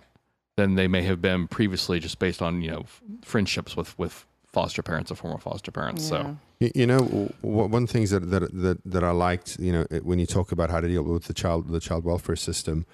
[0.55, 2.85] than they may have been previously, just based on you know
[3.23, 6.03] friendships with with foster parents or former foster parents.
[6.03, 6.09] Yeah.
[6.09, 6.37] So.
[6.75, 6.99] You know,
[7.41, 10.79] one things that, that that that I liked, you know, when you talk about how
[10.79, 12.85] to deal with the child the child welfare system,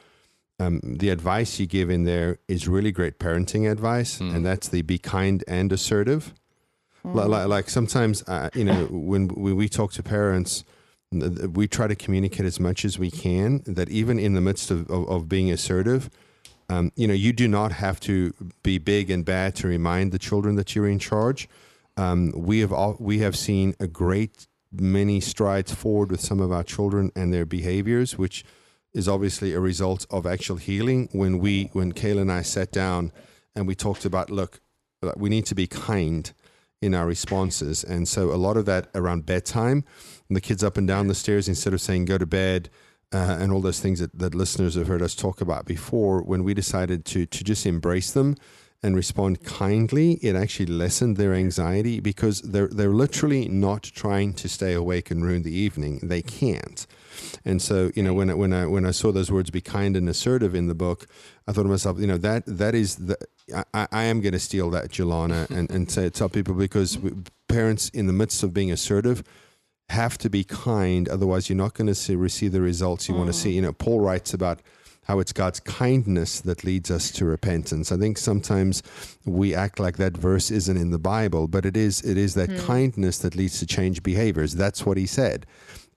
[0.58, 4.34] um, the advice you give in there is really great parenting advice, mm.
[4.34, 6.34] and that's the be kind and assertive.
[7.05, 7.28] Mm.
[7.28, 10.64] Like, like, sometimes, uh, you know, when we, we talk to parents,
[11.12, 14.89] we try to communicate as much as we can that even in the midst of,
[14.89, 16.10] of, of being assertive,
[16.70, 20.20] um, you know, you do not have to be big and bad to remind the
[20.20, 21.47] children that you're in charge.
[21.95, 26.51] Um, we have all, we have seen a great many strides forward with some of
[26.51, 28.43] our children and their behaviors, which
[28.93, 31.09] is obviously a result of actual healing.
[31.11, 33.11] When we when Kayla and I sat down
[33.55, 34.59] and we talked about, look,
[35.15, 36.32] we need to be kind
[36.82, 39.84] in our responses, and so a lot of that around bedtime
[40.30, 42.70] the kids up and down the stairs instead of saying go to bed
[43.14, 46.43] uh, and all those things that, that listeners have heard us talk about before, when
[46.43, 48.36] we decided to to just embrace them
[48.84, 54.49] and respond kindly, it actually lessened their anxiety because they're they're literally not trying to
[54.49, 55.99] stay awake and ruin the evening.
[56.03, 56.86] They can't.
[57.43, 59.95] And so, you know, when I, when I when I saw those words "be kind
[59.95, 61.08] and assertive" in the book,
[61.47, 63.18] I thought to myself, you know, that that is the
[63.74, 66.99] I, I am going to steal that, Jillana, and and say tell people because
[67.47, 69.24] parents in the midst of being assertive
[69.90, 73.20] have to be kind, otherwise you're not going to see receive the results you mm.
[73.20, 73.52] want to see.
[73.52, 74.62] You know, Paul writes about
[75.04, 77.94] how it's God's kindness that leads us to repentance.
[77.94, 78.84] I think sometimes
[79.24, 82.02] we act like that verse isn't in the Bible, but it is.
[82.02, 82.66] It is that mm.
[82.66, 84.54] kindness that leads to change behaviors.
[84.54, 85.46] That's what he said,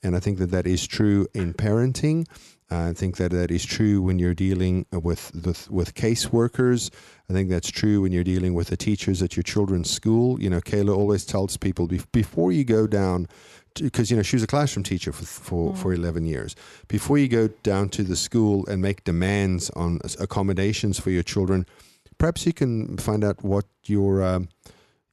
[0.02, 2.26] and I think that that is true in parenting.
[2.72, 6.90] I think that that is true when you're dealing with with, with caseworkers.
[7.28, 10.40] I think that's true when you're dealing with the teachers at your children's school.
[10.40, 13.26] You know, Kayla always tells people before you go down
[13.74, 15.76] because you know she was a classroom teacher for for, mm.
[15.76, 16.56] for 11 years
[16.88, 21.66] before you go down to the school and make demands on accommodations for your children
[22.18, 24.40] perhaps you can find out what your uh,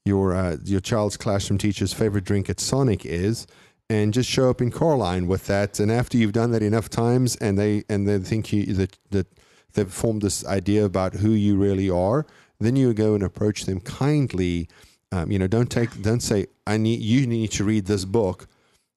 [0.06, 3.48] your uh, your child's classroom teacher's favorite drink at Sonic is
[3.90, 7.36] and just show up in Coraline with that and after you've done that enough times
[7.38, 9.28] and they and they think you that that
[9.74, 12.26] they've formed this idea about who you really are
[12.60, 14.68] then you go and approach them kindly
[15.12, 18.48] um, you know, don't take, don't say, I need, you need to read this book.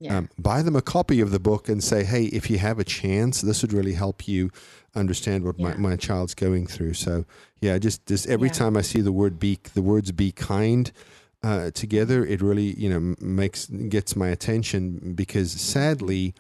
[0.01, 0.17] Yeah.
[0.17, 2.85] Um, buy them a copy of the book and say, hey, if you have a
[2.85, 4.51] chance, this would really help you
[4.95, 5.69] understand what yeah.
[5.69, 6.95] my, my child's going through.
[6.95, 7.27] So
[7.61, 8.55] yeah, just, just every yeah.
[8.55, 10.91] time I see the word be, the words be kind,
[11.43, 16.35] uh, together, it really, you know, makes, gets my attention because sadly,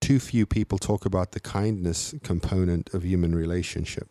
[0.00, 4.08] too few people talk about the kindness component of human relationship.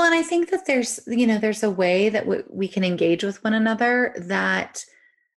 [0.00, 2.84] Well, and I think that there's, you know, there's a way that w- we can
[2.84, 4.82] engage with one another that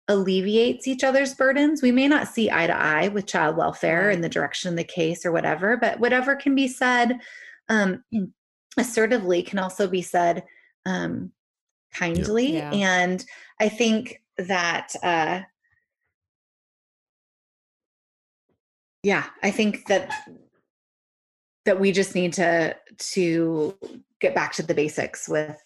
[0.08, 1.82] alleviates each other's burdens.
[1.82, 4.86] We may not see eye to eye with child welfare in the direction of the
[4.86, 7.20] case or whatever, but whatever can be said
[7.68, 8.06] um,
[8.78, 10.46] assertively can also be said
[10.86, 11.34] um,
[11.94, 12.54] kindly.
[12.54, 12.72] Yeah.
[12.72, 13.26] And
[13.60, 15.42] I think that, uh,
[19.04, 20.10] yeah, I think that
[21.66, 23.78] that we just need to to
[24.20, 25.62] get back to the basics with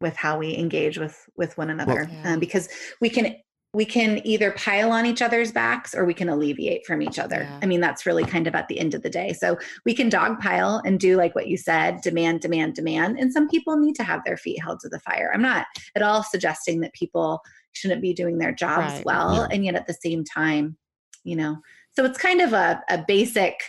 [0.00, 2.32] with how we engage with with one another well, yeah.
[2.34, 2.68] um, because
[3.00, 3.36] we can
[3.76, 7.42] we can either pile on each other's backs or we can alleviate from each other.
[7.42, 7.60] Yeah.
[7.62, 9.34] I mean, that's really kind of at the end of the day.
[9.34, 13.18] So we can dogpile and do like what you said, demand, demand, demand.
[13.18, 15.30] And some people need to have their feet held to the fire.
[15.34, 17.42] I'm not at all suggesting that people
[17.74, 19.04] shouldn't be doing their jobs right.
[19.04, 19.34] well.
[19.34, 19.48] Yeah.
[19.50, 20.78] And yet at the same time,
[21.24, 21.58] you know,
[21.92, 23.60] so it's kind of a, a basic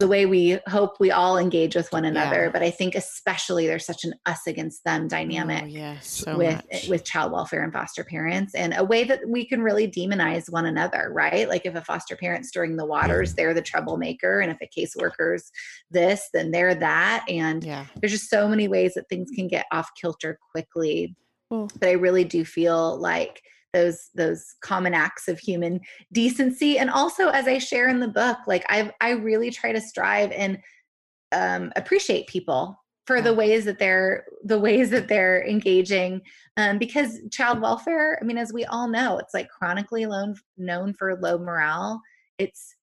[0.00, 2.44] the way we hope we all engage with one another.
[2.44, 2.50] Yeah.
[2.50, 6.62] But I think especially there's such an us against them dynamic Oh, yes, so with
[6.72, 6.88] much.
[6.88, 10.64] with child welfare and foster parents and a way that we can really demonize one
[10.66, 14.58] another right like if a foster parent's stirring the waters they're the troublemaker and if
[14.62, 15.50] a caseworker's
[15.90, 17.84] this then they're that and yeah.
[18.00, 21.14] there's just so many ways that things can get off kilter quickly
[21.50, 23.42] Well, but i really do feel like
[23.72, 25.80] those those common acts of human
[26.12, 26.78] decency.
[26.78, 30.32] And also as i share in the book like i i really try to strive
[30.32, 30.58] and
[31.32, 36.20] um, appreciate people for the ways that they're the ways that they're engaging
[36.56, 40.94] um, because child welfare i mean as we all know it's like chronically known known
[40.94, 42.00] for low morale.
[42.38, 42.74] It's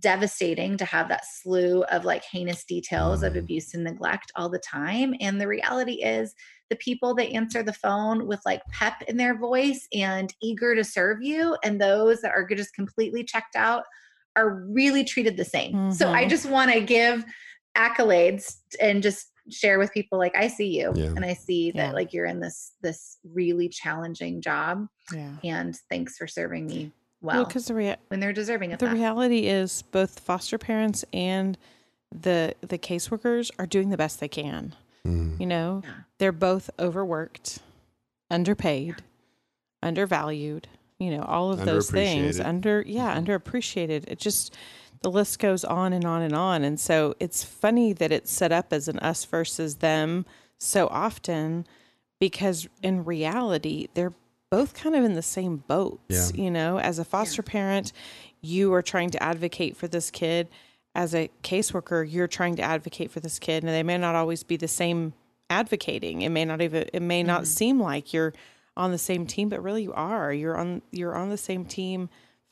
[0.00, 3.38] devastating to have that slew of like heinous details of Mhm.
[3.38, 6.34] abuse and neglect all the time and the reality is
[6.68, 10.82] the people that answer the phone with like pep in their voice and eager to
[10.82, 13.84] serve you and those that are just completely checked out
[14.34, 16.30] are really treated the same so i Mhm.
[16.30, 17.24] just want to give
[17.76, 21.12] accolades and just share with people like i see you Yeah.
[21.14, 21.92] and i see that Yeah.
[21.92, 25.36] like you're in this this really challenging job yeah.
[25.44, 26.92] and thanks for serving me
[27.24, 30.58] Well, well because the rea- when they're deserving of the that reality is both foster
[30.58, 31.56] parents and
[32.12, 34.74] the the caseworkers are doing the best they can.
[35.06, 35.40] Mm.
[35.40, 35.90] You know, Yeah.
[36.18, 37.58] they're both overworked,
[38.30, 38.96] underpaid,
[39.82, 40.68] undervalued.
[40.98, 44.04] You know, all of those things under yeah underappreciated.
[44.06, 44.54] It just
[45.02, 46.62] the list goes on and on and on.
[46.62, 50.24] And so it's funny that it's set up as an us versus them
[50.58, 51.66] so often
[52.20, 54.14] because in reality they're
[54.54, 56.00] both kind of in the same boats.
[56.08, 56.42] Yeah.
[56.44, 57.92] You know, as a foster parent,
[58.40, 60.48] you are trying to advocate for this kid.
[60.94, 64.44] As a caseworker, you're trying to advocate for this kid, and they may not always
[64.44, 65.12] be the same
[65.50, 66.22] advocating.
[66.22, 68.32] It may not even it may not seem like you're
[68.76, 70.32] on the same team, but really you are.
[70.32, 72.08] You're on you're on the same team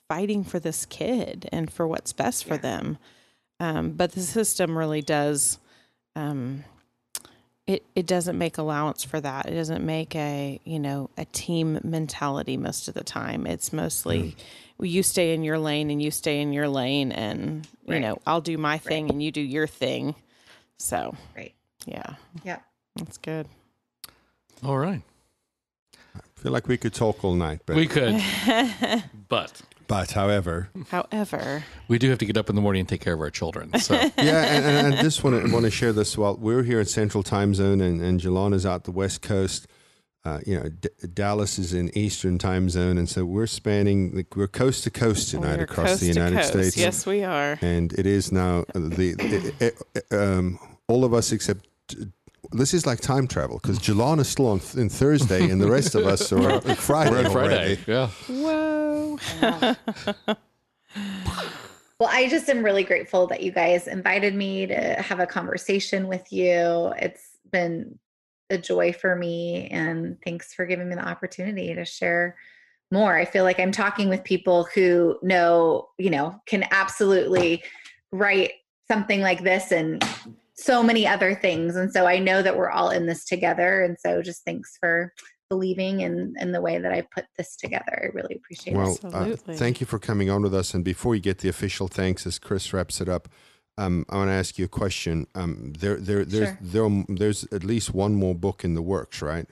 [0.08, 2.98] fighting for this kid and for what's best for them.
[3.60, 5.58] Um, but the system really does
[6.16, 6.64] um,
[7.66, 9.46] it it doesn't make allowance for that.
[9.46, 13.46] It doesn't make a you know a team mentality most of the time.
[13.46, 14.34] It's mostly mm.
[14.78, 18.18] well, you stay in your lane and you stay in your lane, and you know
[18.26, 20.14] I'll do my thing and you do your thing.
[20.78, 21.54] So right
[21.86, 22.58] yeah, yeah
[22.96, 23.46] that's good.
[24.64, 25.02] All right.
[26.14, 28.20] I feel like we could talk all night, but We could,
[29.28, 29.62] but
[29.92, 33.12] but however, However, we do have to get up in the morning and take care
[33.12, 33.78] of our children.
[33.78, 36.16] So yeah, and, and, and just want to want to share this.
[36.16, 39.66] While we're here in Central Time Zone, and and Jillana's out the West Coast.
[40.24, 44.14] Uh, you know, D- Dallas is in Eastern Time Zone, and so we're spanning.
[44.14, 46.48] The, we're coast to coast tonight we're across coast the United coast.
[46.52, 46.76] States.
[46.78, 47.58] Yes, we are.
[47.60, 49.74] and it is now uh, the, the
[50.10, 51.66] uh, um, all of us except
[52.52, 53.94] this is like time travel because mm.
[53.94, 57.10] Jillana is still on th- in Thursday, and the rest of us are on Friday.
[57.10, 57.76] we're on already.
[57.76, 57.92] Friday.
[57.92, 58.08] Yeah.
[58.28, 59.18] Whoa.
[62.02, 66.08] Well, I just am really grateful that you guys invited me to have a conversation
[66.08, 66.92] with you.
[66.98, 67.96] It's been
[68.50, 72.36] a joy for me, and thanks for giving me the opportunity to share
[72.90, 73.16] more.
[73.16, 77.62] I feel like I'm talking with people who know, you know, can absolutely
[78.10, 78.50] write
[78.88, 80.04] something like this and
[80.62, 81.76] so many other things.
[81.76, 83.82] And so I know that we're all in this together.
[83.82, 85.12] And so just thanks for
[85.50, 88.10] believing in in the way that I put this together.
[88.10, 89.14] I really appreciate Well, it.
[89.14, 90.72] uh, thank you for coming on with us.
[90.72, 93.28] And before you get the official thanks, as Chris wraps it up,
[93.76, 95.26] um, I want to ask you a question.
[95.34, 96.58] Um, there, there, there's, Sure.
[96.60, 99.46] there, there's at least one more book in the works, right?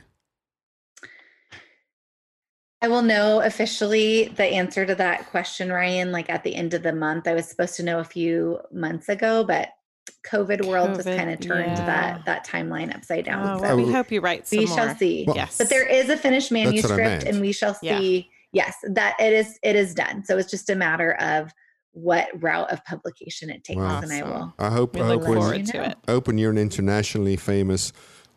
[2.82, 6.82] I will know officially the answer to that question, Ryan, like at the end of
[6.82, 7.28] the month.
[7.28, 9.68] I was supposed to know a few months ago, but
[10.24, 11.86] COVID world just kind of turned yeah.
[11.86, 13.46] that that timeline upside down.
[13.60, 14.76] Oh, So we hope you write some we more.
[14.76, 15.24] shall see.
[15.26, 17.98] Well, yes, But there is a finished manuscript and we shall Yeah.
[17.98, 18.30] see.
[18.52, 20.24] Yes, that it is it is done.
[20.24, 21.52] So it's just a matter of
[21.92, 23.78] what route of publication it takes.
[23.78, 24.00] Wow.
[24.00, 25.84] And I will I hope, we I look hope when, forward you to know.
[25.84, 25.98] it.
[26.08, 27.94] open you're an internationally famous au-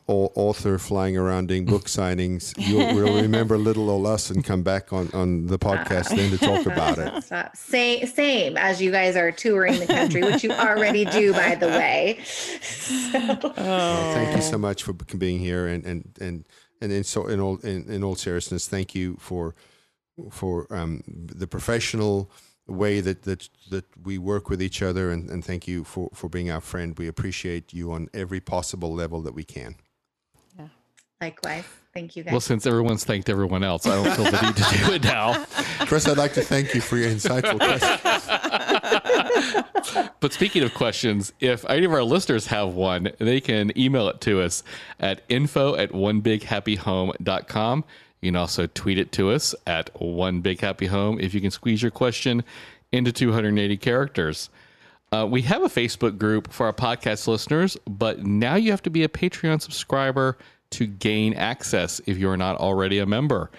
[0.07, 4.91] author flying around doing book signings you'll we'll remember little old us and come back
[4.91, 7.55] on on the podcast then to talk about it Stop.
[7.55, 11.67] Say, same as you guys are touring the country, which you already do, by the
[11.67, 12.19] way.
[12.63, 14.57] So- Well, thank you so Oh.
[14.57, 16.45] much for being here and and and
[16.81, 19.55] and in so in all in, in all seriousness thank you for
[20.31, 22.29] for um, the professional
[22.67, 26.29] way that that that we work with each other and, and thank you for for
[26.29, 29.75] being our friend we appreciate you on every possible level that we can
[31.23, 31.63] Likewise.
[31.93, 32.31] Thank you guys.
[32.31, 35.45] Well, since everyone's thanked everyone else, I don't feel the need to do it now.
[35.85, 37.99] chris i'd like to thank you for your insightful question
[40.19, 44.21] But speaking of questions, if any of our listeners have one, they can email it
[44.21, 44.63] to us
[44.99, 47.83] at info at onebighappyhome.com.
[48.21, 51.51] You can also tweet it to us at one big happy home if you can
[51.51, 52.43] squeeze your question
[52.91, 54.49] into 280 characters.
[55.11, 58.89] Uh, we have a Facebook group for our podcast listeners, but now you have to
[58.89, 60.37] be a Patreon subscriber
[60.73, 63.49] to gain access if you're not already a member.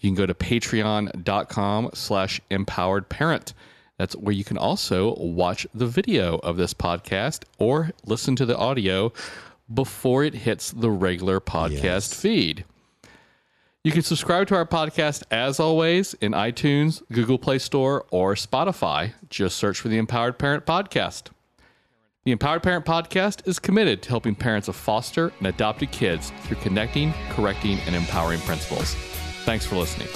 [0.00, 3.52] You can go to patreon.com slash empowered parent.
[3.98, 8.56] That's where you can also watch the video of this podcast or listen to the
[8.56, 9.12] audio
[9.72, 12.14] before it hits the regular podcast Yes.
[12.14, 12.64] feed.
[13.84, 19.12] You can subscribe to our podcast as always in iTunes, Google Play Store, or Spotify.
[19.30, 21.28] Just search for the Empowered Parent Podcast.
[22.26, 26.58] The Empowered Parent Podcast is committed to helping parents of foster and adopted kids through
[26.58, 28.94] connecting, correcting, and empowering principles.
[29.46, 30.08] Thanks for listening.